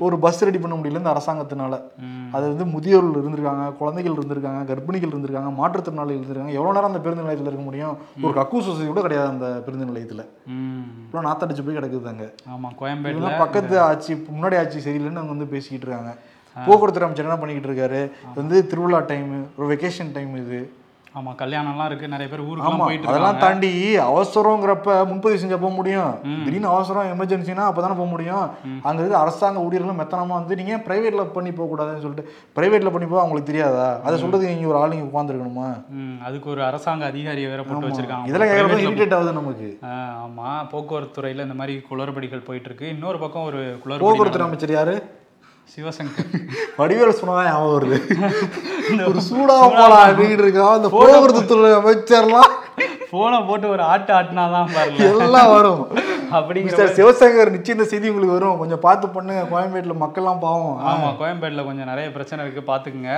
ஒரு 0.04 0.16
பஸ் 0.22 0.42
ரெடி 0.46 0.58
பண்ண 0.58 0.74
முடியல 0.76 1.00
இந்த 1.00 1.12
அரசாங்கத்தினால. 1.12 1.74
அது 2.34 2.44
வந்து 2.50 2.66
முதியோர்கள் 2.72 3.20
இருந்திருக்காங்க 3.20 3.64
குழந்தைகள் 3.78 4.16
இருந்திருக்காங்க 4.16 4.62
கர்ப்பிணிகள் 4.70 5.12
இருந்திருக்காங்க 5.12 5.50
மாற்றுத்திறனாளிகள் 5.58 6.18
இருந்திருக்காங்க. 6.18 6.56
எவ்வளோ 6.58 6.74
நேரம் 6.76 6.90
அந்த 6.90 7.02
பேருந்து 7.04 7.24
நிலையத்தில் 7.24 7.50
இருக்க 7.50 7.64
முடியும்? 7.66 7.94
ஒரு 8.24 8.32
கக்கூ 8.38 8.58
சொசைட்டி 8.66 8.90
கூட 8.90 9.02
கிடையாது 9.06 9.28
அந்த 9.34 9.46
பேருந்து 9.64 9.90
நிலையத்தில். 9.90 10.24
இவ்வளோ 11.04 11.24
நாத்தடிச்சு 11.28 11.64
போய் 11.66 11.78
கிடக்குது 11.78 12.12
அங்கே. 12.12 12.28
ஆமா 12.54 12.70
கோயம்பேடுல 12.80 13.18
இவங்க 13.18 13.42
பக்கத்து 13.44 13.76
ஆட்சி 13.86 14.12
முன்னாடி 14.30 14.58
ஆட்சி 14.60 14.84
சரியில்லைன்னு 14.86 15.22
அவங்க 15.22 15.34
வந்து 15.36 15.52
பேசிக்கிட்டு 15.54 15.86
இருக்காங்க. 15.86 16.12
போக்குவரத்து 16.66 17.06
அமைச்சர் 17.08 17.28
என்ன 17.28 17.40
பண்ணிக்கிட்டு 17.44 17.72
இருக்காரு 17.72 18.02
வந்து 18.40 18.58
திருவிழா 18.72 19.00
டைம் 19.14 19.32
ஒரு 19.56 19.68
வெக்கேஷன் 19.74 20.14
டைம் 20.18 20.34
இது. 20.44 20.60
ஆமா 21.18 21.30
கல்யாணம்லாம் 21.40 21.88
இருக்கு. 21.90 22.10
நிறைய 22.12 22.28
பேர் 22.32 22.42
ஊருக்குலாம் 22.48 22.74
ஆமா 22.76 22.84
போயிட்டு 22.88 23.08
அதெல்லாம் 23.10 23.38
தாண்டி 23.44 23.70
அவசரங்கிறப்ப 24.08 24.90
முன்பதிவு 25.10 25.40
செஞ்சா 25.42 25.58
போக 25.62 25.72
முடியும். 25.78 26.10
திடீர்னு 26.44 26.68
அவசரம் 26.72 27.08
எமர்ஜென்சினா 27.14 27.64
அப்பதானே 27.70 27.96
போக 28.00 28.08
முடியும். 28.12 28.44
அங்க 28.88 29.00
இருக்க 29.02 29.16
அரசாங்க 29.22 29.64
ஊழியர்களும் 29.66 29.98
மெத்தனமா 30.00 30.34
வந்து 30.40 30.58
நீங்க 30.60 30.76
பிரைவேட்ல 30.86 31.24
பண்ணி 31.36 31.52
போக 31.58 31.68
கூடாதுன்னு 31.72 32.04
சொல்லிட்டு 32.04 32.26
பிரைவேட்ல 32.58 32.92
பண்ணி 32.94 33.08
போக 33.12 33.22
அவங்களுக்கு 33.22 33.50
தெரியாதா? 33.50 33.88
அதை 34.06 34.14
சொல்றது 34.24 34.52
நீங்க 34.52 34.70
ஒரு 34.72 34.80
ஆள் 34.82 34.94
நீங்க 34.94 35.08
உட்காந்துருக்கணுமா 35.10 35.68
அதுக்கு 36.28 36.48
ஒரு 36.54 36.62
அரசாங்க 36.70 37.04
அதிகாரியை 37.12 37.48
வேற 37.54 37.64
போட்டு 37.64 37.88
வச்சிருக்காங்க. 37.90 38.28
இதெல்லாம் 38.30 38.52
கேட்கறது 38.52 38.86
இரிட்டேட் 38.88 39.16
ஆகுது 39.18 39.38
நமக்கு. 39.40 39.70
ஆமா 40.24 40.50
போக்குவரத்து 40.74 41.18
துறையில 41.18 41.46
இந்த 41.48 41.58
மாதிரி 41.62 41.76
குளறுபடிகள் 41.90 42.48
போயிட்டு 42.50 42.70
இருக்கு. 42.70 42.88
இன்னொரு 42.96 43.20
பக்கம் 43.24 43.48
ஒரு 43.50 43.62
குளறுபடி 43.84 44.06
போக்குவரத்து 44.06 44.48
அமைச்சர் 44.48 44.78
யாரு? 44.80 44.96
சிவசங்கர். 45.72 46.30
வடிவேல 46.78 47.10
சொன்னதான் 47.10 47.44
ஞாபகம் 47.44 47.74
வருது. 47.74 47.98
ஒரு 49.06 49.20
சூடா 49.30 49.56
போலாம் 49.60 50.08
அப்படின்னு 50.08 50.38
இருக்கா? 50.38 50.72
அந்த 50.72 50.88
போக்குவரத்து 50.88 51.46
துறை 51.46 51.70
அமைச்சர்லாம். 51.72 52.52
போனை 53.10 53.40
போட்டு 53.40 53.68
ஒரு 53.68 53.82
ஆட்டு 53.82 54.14
ஆட்டினாதான் 54.14 54.74
பாருங்க 54.74 55.04
எல்லாம் 55.04 55.50
வரும். 55.52 55.82
அப்படிங்கிற 56.38 56.70
மிஸ்டர் 56.70 56.94
சிவசங்கர் 56.98 57.52
நிச்சயம் 57.54 57.78
இந்த 57.78 57.86
செய்தி 57.92 58.10
உங்களுக்கு 58.12 58.36
வரும். 58.36 58.58
கொஞ்சம் 58.62 58.82
பார்த்து 58.86 59.06
பண்ணுங்க. 59.16 59.42
கோயம்பேட்டுல 59.52 59.96
மக்கள்லாம் 60.02 60.42
பாவம். 60.46 60.78
ஆமா 60.90 61.08
கோயம்பேடுல 61.20 61.64
கொஞ்சம் 61.68 61.90
நிறைய 61.92 62.08
பிரச்சனை 62.16 62.44
இருக்கு. 62.44 62.62
பாத்துக்குங்க 62.72 63.12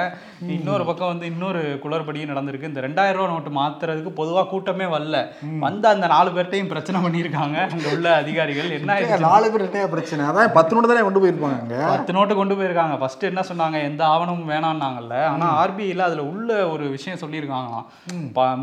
இன்னொரு 0.56 0.86
பக்கம் 0.90 1.12
வந்து 1.12 1.26
இன்னொரு 1.32 1.62
குளறுபடியும் 1.84 2.32
நடந்திருக்கு. 2.32 2.70
இந்த 2.72 2.82
ரெண்டாயிரம் 2.86 3.20
ரூபா 3.20 3.30
நோட்டு 3.32 3.52
மாத்துறதுக்கு 3.60 4.12
பொதுவா 4.20 4.44
கூட்டமே 4.52 4.88
வரல. 4.94 5.18
வந்த 5.66 5.84
அந்த 5.94 6.06
நாலு 6.14 6.30
பேர்ட்டையும் 6.36 6.72
பிரச்சனை 6.72 7.00
பண்ணியிருக்காங்க. 7.06 7.58
அங்க 7.74 7.88
உள்ள 7.96 8.08
அதிகாரிகள். 8.22 8.70
என்ன 8.78 9.18
நாலு 9.26 9.50
பேர் 9.52 9.66
என்ன 9.68 9.88
பிரச்சனை? 9.94 10.28
அதான் 10.30 10.54
பத்து 10.58 10.74
நோட்டு 10.74 10.90
தானே 10.92 11.04
கொண்டு 11.08 11.22
போயிருப்பாங்க 11.24 11.80
பத்து 11.92 12.16
நோட்டு 12.18 12.34
கொண்டு 12.40 12.56
போயிருக்காங்க. 12.58 12.96
ஃபர்ஸ்ட் 13.02 13.28
என்ன 13.30 13.44
சொன்னாங்க? 13.50 13.76
எந்த 13.90 14.02
ஆவணமும் 14.12 14.50
வேணாம்னாங்கல்ல 14.54 15.16
ஆனா 15.32 15.48
ஆர்பிஐல 15.62 16.08
அதுல 16.08 16.24
உள்ள 16.32 16.50
ஒரு 16.74 16.84
விஷயம் 16.96 17.20
சொல்லியிருக்காங்களாம். 17.22 17.86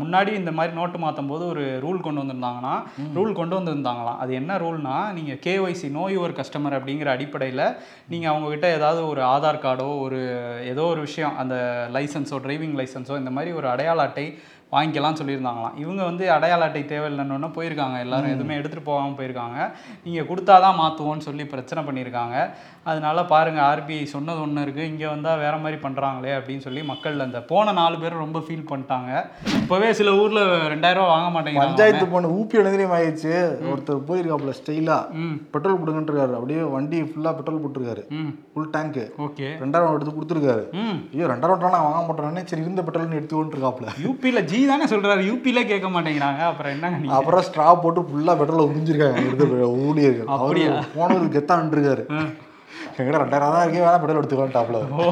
முன்னாடி 0.02 0.30
இந்த 0.40 0.52
மாதிரி 0.58 0.72
நோட்டு 0.78 0.98
மாத்தும் 1.02 1.30
போது 1.32 1.44
ஒரு 1.52 1.64
ரூல் 1.84 2.04
கொண்டு 2.04 2.22
வந்திருந்தாங்கன்னா 2.22 2.74
ரூல் 3.16 3.32
கொண்டு 3.38 3.54
வந்திருந்தாங்களாம். 3.58 4.18
அது 4.22 4.32
என்ன 4.40 4.58
ரூல்னா 4.64 4.98
நீங்க 5.18 5.32
கேஒய்சி 5.46 5.90
நோ 5.98 6.04
யுவர் 6.16 6.38
கஸ்டமர் 6.40 6.78
அப்படிங்கிற 6.78 7.10
அடிப்படையில 7.16 7.64
நீங்க 8.12 8.28
அவங்க 8.32 8.48
கிட்ட 8.54 8.68
ஏதாவது 8.78 9.02
ஒரு 9.12 9.22
ஆதார் 9.34 9.64
கார்டோ 9.66 9.90
ஒரு 10.06 10.20
ஏதோ 10.74 10.86
ஒரு 10.92 11.02
விஷயம் 11.08 11.36
அந்த 11.42 11.56
லைசன்ஸோ 11.98 12.38
டிரைவிங் 12.46 12.78
லைசன்ஸோ 12.82 13.16
இந்த 13.24 13.32
மாதிரி 13.38 13.52
ஒரு 13.60 13.68
அடையாள 13.74 14.00
அட்டை 14.08 14.26
வாங்கிக்கலாம் 14.74 15.16
சொல்லியிருந்தாங்களாம். 15.18 15.78
இவங்க 15.82 16.02
வந்து 16.08 16.24
அடையாள 16.34 16.66
அட்டை 16.66 16.82
தேவையில்லைன்னு 16.90 17.48
போயிருக்காங்க. 17.56 17.96
எல்லாரும் 18.04 18.34
எதுவுமே 18.34 18.58
எடுத்துகிட்டு 18.58 18.88
போகாமல் 18.88 19.16
போயிருக்காங்க. 19.20 19.58
நீங்கள் 20.04 20.28
கொடுத்தாதான் 20.28 20.78
மாற்றுவோன்னு 20.80 21.26
சொல்லி 21.26 21.44
பிரச்சனை 21.52 21.80
பண்ணியிருக்காங்க. 21.86 22.36
அதனால 22.90 23.24
பாருங்க 23.32 23.60
ஆர்பிஐ 23.70 24.04
சொன்னது 24.12 24.40
ஒன்று 24.44 24.64
இருக்குது 24.66 24.90
இங்கே 24.90 25.08
வந்தால் 25.12 25.40
வேற 25.44 25.54
மாதிரி 25.62 25.78
பண்ணுறாங்களே 25.86 26.32
அப்படின்னு 26.36 26.64
சொல்லி 26.66 26.82
மக்கள் 26.90 27.24
அந்த 27.24 27.40
போன 27.50 27.72
நாலு 27.80 27.96
பேரும் 28.02 28.22
ரொம்ப 28.24 28.38
ஃபீல் 28.44 28.68
பண்ணிட்டாங்க. 28.70 29.10
இப்போவே 29.62 29.88
சில 30.00 30.12
ஊரில் 30.20 30.42
ரெண்டாயிரம் 30.74 31.02
ரூபா 31.02 31.10
வாங்க 31.14 31.30
மாட்டேங்கிறாங்க. 31.34 31.66
பஞ்சாயத்து 31.66 32.06
பொண்ணு 32.14 32.30
ஊப்பி 32.38 32.60
எழுந்திரியும் 32.60 32.94
ஆயிடுச்சு. 32.98 33.34
ஒருத்தர் 33.72 34.06
போயிருக்காப்புல 34.10 34.29
ஸ்டைலா 34.30 35.06
ம். 35.12 35.36
பெட்ரோல் 35.50 35.76
போட்டுக்கிட்டு 35.76 36.12
இருக்காரு 36.12 36.34
அப்படியே 36.34 36.62
வண்டி 36.62 37.02
ஃபுல்லா 37.02 37.34
பெட்ரோல் 37.34 37.62
போட்டிருக்காரு. 37.62 38.02
Full 38.52 38.70
tank 38.70 39.12
okay. 39.18 39.48
ரெண்டாயிரம் 39.60 39.94
எடுத்து 39.94 40.16
கொடுத்துருக்காரு. 40.16 40.64
ஐயோ 41.12 41.26
ரெண்டாயிரம் 41.26 41.58
நான் 41.60 41.86
வாங்க 41.88 42.12
மாட்டேன்னு 42.12 42.46
சரி 42.46 42.62
இருந்த 42.62 42.82
பெட்ரோல் 42.82 43.06
எடுத்துக்கிட்டு 43.06 43.56
இருக்காப்புல 43.56 43.88
யூபியில் 44.04 44.44
ஜி 44.44 44.66
தானே 44.66 44.84
சொல்கிறாரு 44.84 45.24
யூபியில் 45.30 45.66
கேட்க 45.66 45.88
மாட்டேங்கிறாங்க. 45.88 46.38
அப்புறம் 46.38 46.78
நீங்க? 46.78 47.14
அப்புறம் 47.14 47.42
ஸ்ட்ரா 47.42 47.80
போட்டு 47.82 48.00
ஃபுல்லா 48.00 48.38
பெட்ரோல் 48.38 48.66
உறிஞ்சிருக்காங்க. 48.66 49.66
ஊழியர்கள். 49.66 50.26
அவரு 50.26 50.70
போனது 50.94 51.40
கெத்தா 51.40 51.62
நின்றுருக்காரு. 51.62 52.04
எங்கிட்ட 53.00 53.22
ரெண்டாயிரம் 53.22 53.54
தான் 53.54 53.64
இருக்கே 53.64 53.82
வேணா 53.82 54.00
பெட்ரோல் 54.00 54.20
எடுத்துக்கலாம்ட்டாப்ல 54.20 54.78
ஓ. 54.94 55.06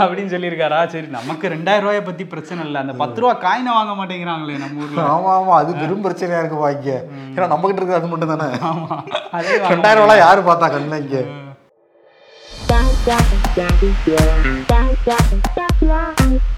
அப்படின்னு 0.00 0.32
சொல்லியிருக்காரா? 0.32 0.78
சரி 0.92 1.08
நமக்கு 1.16 1.52
ரெண்டாயிரம் 1.52 1.84
ரூபாயை 1.84 2.02
பத்தி 2.02 2.24
பிரச்சனை 2.26 2.60
இல்லை. 2.66 2.78
அந்த 2.82 2.94
பத்து 3.02 3.22
ரூபா 3.22 3.34
காயினை 3.44 3.72
வாங்க 3.76 3.92
மாட்டேங்கிறாங்களே 3.98 4.56
நம்ம 4.62 4.82
ஊர்ல. 4.84 5.02
ஆமா 5.12 5.30
ஆமா 5.36 5.54
அது 5.58 5.72
பெரும் 5.80 6.04
பிரச்சனையா 6.06 6.40
இருக்கு 6.40 6.62
பாக்கிய. 6.62 6.94
ஏன்னா 7.34 7.48
நம்ம 7.48 7.64
கிட்ட 7.64 7.80
இருக்கிறது 7.80 8.00
அது 8.00 8.12
மட்டும் 8.12 8.32
தானே? 8.34 8.48
ஆமா 8.70 8.96
அதே 9.32 9.52
வாங்க 9.54 9.72
ரெண்டாயிரம் 9.74 10.04
ரூபாய் 10.04 10.24
யாரு 10.24 10.42
பார்த்தா 10.48 10.68
கண்ணு 10.74 11.02
இங்க? 11.04 11.20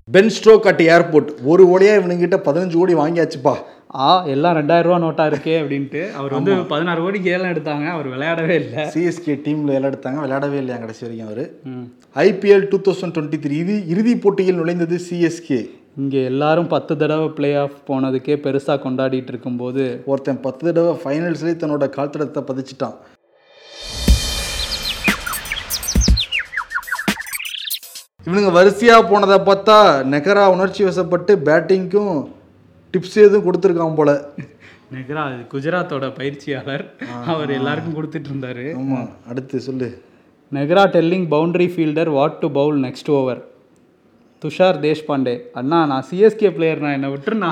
பென் 0.08 0.30
ஸ்ட்ரோக் 0.34 0.66
அட் 0.70 0.82
ஏர்போர்ட் 0.88 1.30
ஒரு 1.44 1.62
ஓடியா 1.72 1.92
இவனுங்கிட்ட 1.98 2.36
பதினஞ்சு 2.46 2.76
கோடி 2.76 2.94
வாங்கியாச்சுப்பா. 2.94 3.54
ஆ 3.90 4.08
எல்லாம் 4.32 4.54
ரெண்டாயிரம் 4.58 4.86
ரூபா 4.86 4.98
நோட்டா 5.04 5.24
இருக்கே 5.30 5.54
அப்படின்ட்டு 5.60 6.02
அவர் 6.18 6.34
வந்து 6.36 6.52
பதினாறு 6.72 7.00
கோடிக்கு 7.04 7.32
ஏலம் 7.36 7.52
எடுத்தாங்க. 7.52 7.86
அவர் 7.94 8.08
விளையாடவே 8.12 8.54
இல்லை. 8.62 8.82
சிஎஸ்கே 8.94 9.34
டீம்ல 9.46 9.74
எல்லாம் 9.76 9.90
எடுத்தாங்க. 9.92 10.18
விளையாடவே 10.24 10.58
இல்லையா 10.62 10.78
கடைசி 10.82 11.02
வரைக்கும் 11.04 11.28
அவரு? 11.28 11.44
IPL 12.26 12.66
two 12.72 12.78
thousand 12.88 13.14
twenty 13.16 13.40
three 13.46 13.58
இது 13.64 13.76
இறுதி 13.94 14.14
போட்டியில் 14.24 14.60
நுழைந்தது 14.60 14.98
சிஎஸ்கே 15.08 15.60
இங்க 16.00 16.16
எல்லாரும் 16.30 16.70
பத்து 16.74 16.92
தடவை 16.96 17.28
பிளே 17.36 17.50
ஆஃப் 17.62 17.78
போனதுக்கே 17.88 18.34
பெருசா 18.44 18.74
கொண்டாடிட்டு 18.86 19.32
இருக்கும்போது 19.34 19.84
ஒருத்தன் 20.10 20.42
பத்து 20.46 20.62
தடவை 20.68 20.92
ஃபைனல்ஸ்லேயே 21.04 21.56
தன்னோட 21.62 21.86
கால்தடத்தை 21.96 22.42
பதிச்சிட்டான். 22.50 22.96
இவனுங்க 28.26 28.50
வரிசையா 28.58 28.96
போனதை 29.10 29.38
பார்த்தா 29.48 29.76
நெகரா 30.12 30.44
உணர்ச்சி 30.56 30.84
வசப்பட்டு 30.84 31.34
பேட்டிங்க்கும் 31.48 32.18
டிப்ஸ் 32.94 33.18
எதுவும் 33.24 33.44
கொடுத்துருக்கான் 33.46 33.98
போல. 33.98 34.10
நெக்ரா 34.94 35.22
அது 35.28 35.42
குஜராத்தோட 35.52 36.06
பயிற்சியாளர். 36.16 36.84
அவர் 37.32 37.50
எல்லாருக்கும் 37.56 37.96
கொடுத்துட்டு 37.98 38.28
இருந்தாரு 38.30 38.64
ஆமா 38.80 39.00
அடுத்து 39.30 39.56
சொல்லு. 39.66 39.88
Nehra 40.56 40.84
telling 40.94 41.26
boundary 41.34 41.66
fielder 41.74 42.10
what 42.16 42.40
to 42.42 42.48
bowl 42.58 42.78
next 42.86 43.10
over 43.18 43.40
Tushar 44.42 44.80
Deshpande. 44.84 45.34
அண்ணா 45.60 45.78
நான் 45.90 46.06
சிஎஸ்கே 46.08 46.50
பிளேயர் 46.56 46.82
நான் 46.84 46.96
என்னை 46.98 47.10
விட்டுருண்ணா 47.12 47.50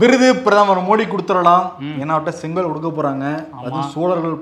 விருது 0.00 0.28
பிரதமர் 0.46 0.80
மோடி 0.86 1.04
கொடுத்துடலாம். 1.10 1.66
ஏன்னா 2.00 2.12
அவர்கிட்ட 2.14 2.40
செங்கோல் 2.40 2.70
கொடுக்க 2.70 2.88
போறாங்க. 2.96 3.26
அது 3.66 3.78
சோழர்கள் 3.92 4.34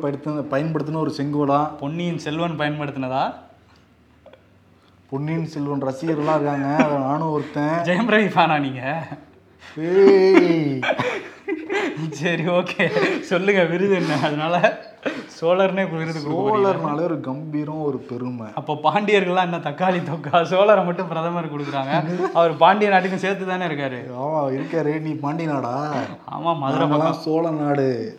பயன்படுத்தின 0.55 1.01
ஒரு 1.05 1.13
செங்கோலா. 1.19 1.61
பொன்னியின் 1.83 2.23
செல்வன் 2.27 2.61
பயன்படுத்தினதா? 2.63 3.25
பொன்னியின் 5.11 5.47
செல்வன் 5.47 5.83
ரசிகர்கள்லாம் 5.83 6.37
இருக்காங்க. 6.37 6.69
அதுல 6.85 6.99
நானும் 6.99 7.33
ஒருத்தன். 7.33 7.79
ஜெயம் 7.83 8.11
ரவி 8.13 8.29
ஃபேனா 8.35 8.61
நீங்க? 8.61 8.83
ஏய். 9.79 10.81
சரி 12.11 12.45
ஓகே. 12.47 12.85
சொல்லுங்க 13.21 13.65
விருது 13.65 13.95
என்ன? 13.95 14.15
அதனால 14.23 14.83
சோழர்னே 15.41 15.85
விருது. 15.91 16.21
சோழர்னாலே 16.21 17.03
ஒரு 17.03 17.21
கம்பீரம் 17.21 17.83
ஒரு 17.83 17.99
பெருமை. 17.99 18.47
அப்போ 18.55 18.75
பாண்டியர்கள்லாம் 18.83 19.47
என்ன 19.49 19.57
தக்காளி 19.57 20.01
தொக்கா? 20.11 20.43
சோழரை 20.53 20.85
மட்டும் 20.85 21.09
பிரதமர் 21.09 21.53
கொடுக்குறாங்க. 21.55 21.93
அவர் 22.33 22.57
பாண்டிய 22.57 22.91
நாட்டுக்கும் 22.91 23.25
சேர்த்து 23.25 23.47
தானே 23.47 23.65
இருக்காரு. 23.65 24.01
ஆமா 24.25 24.43
இருக்காரு. 24.59 25.01
நீ 25.01 25.11
பாண்டி 25.11 25.45
நாடா? 25.45 25.93
ஆமா 26.39 26.59
மதுரை 26.59 27.13
சோழ 27.13 27.51
நாடு. 27.51 28.17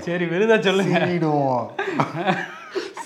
சரி. 0.00 0.24
விருதை 0.24 0.62
சொல்லுங்க. 0.62 0.98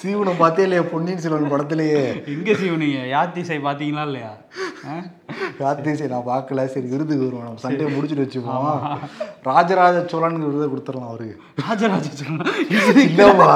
சீவனை 0.00 0.32
பார்த்தே 0.40 0.64
இல்லையா 0.66 0.82
பொன்னியின் 0.90 1.22
செல்வன் 1.24 1.52
படத்திலேயே? 1.52 2.02
எங்க 2.32 2.50
சிவனிங்க 2.60 3.00
யாத்திசை 3.14 3.58
பாத்தீங்களா 3.66 4.04
இல்லையா? 4.08 4.32
சரி 5.98 6.10
நான் 6.14 6.28
பார்க்கல. 6.32 6.64
சரி 6.72 6.86
விருதுக்கு 6.92 7.26
வருவோம் 7.26 7.46
நம்ம 7.46 7.62
சண்டையை 7.64 7.88
முடிச்சுட்டு 7.94 8.24
வச்சுப்போம். 8.24 8.82
ராஜராஜ 9.50 9.96
சோழன் 10.12 10.44
விருதை 10.46 10.68
கொடுத்துடலாம் 10.72 11.10
அவருக்கு 11.12 11.36
ராஜராஜ 11.66 12.08
சோழன். 12.20 12.52
இல்லவா 13.06 13.52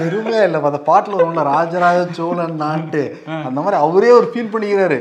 பெருமையா 0.00 0.42
இல்ல. 0.48 0.60
அந்த 0.70 0.80
பாட்டுல 0.88 1.18
வரும்ல 1.20 1.42
ராஜராஜ 1.54 2.00
சோழன் 2.18 2.56
நான்ட்டு. 2.64 3.02
அந்த 3.48 3.58
மாதிரி 3.64 3.78
அவரே 3.86 4.10
ஒரு 4.18 4.28
ஃபீல் 4.32 4.52
பண்ணிக்கிறாரு. 4.54 4.98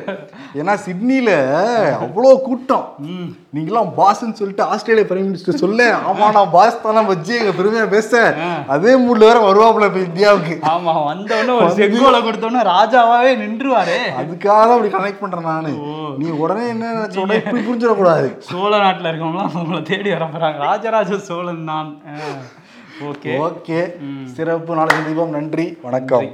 ஏன்னா 0.59 0.73
சிட்னில 0.85 1.31
அவ்வளோ 2.05 2.31
கூட்டம். 2.47 2.85
நீங்களாம் 3.55 3.91
பாஸ்ன்னு 3.99 4.37
சொல்லிட்டு 4.39 4.63
ஆஸ்திரேலியா 4.71 5.07
பிரைம் 5.09 5.27
மினிஸ்டர் 5.29 5.61
சொல்ல. 5.63 5.83
ஆமா 6.09 6.25
நான் 6.37 6.53
பாஸ் 6.55 6.81
தானே 6.85 7.03
வச்சு 7.11 7.33
எங்க 7.41 7.53
பெருமையா 7.59 7.85
பேச. 7.95 8.21
அதே 8.75 8.93
மூட்ல 9.03 9.29
வேற 9.29 9.39
வருவாப்புல 9.47 9.89
இப்ப 9.91 10.01
இந்தியாவுக்கு. 10.07 10.55
ஆமா 10.73 10.93
வந்த 11.09 11.31
உடனே 11.41 11.53
ஒரு 11.59 11.69
செங்கோலை 11.79 12.19
கொடுத்த 12.27 12.49
உடனே 12.49 12.63
ராஜாவாவே 12.73 13.31
நின்றுவாரு. 13.43 13.97
அதுக்காக 14.21 14.59
தான் 14.67 14.75
அப்படி 14.77 14.91
கனெக்ட் 14.97 15.23
பண்றேன் 15.23 15.49
நானு. 15.51 15.71
நீ 16.19 16.27
உடனே 16.43 16.65
என்ன 16.73 16.91
நினைச்ச 16.97 17.21
இப்படி 17.39 17.63
புரிஞ்சிடக்கூடாது. 17.69 18.27
சோழ 18.51 18.71
நாட்டுல 18.85 19.09
இருக்கவங்களாம் 19.11 19.57
உங்களை 19.63 19.81
தேடி 19.91 20.11
வர 20.15 20.27
போறாங்க. 20.35 20.59
ராஜராஜ 20.69 21.19
சோழன் 21.29 21.65
நான். 21.71 21.91
ஓகே. 23.03 23.35
ஓகே. 23.45 23.93
சிறப்பு 24.23 24.75
நாளைக்கு 24.75 25.03
தீபம். 25.05 25.29
நன்றி. 25.29 25.77
வணக்கம். 25.81 26.29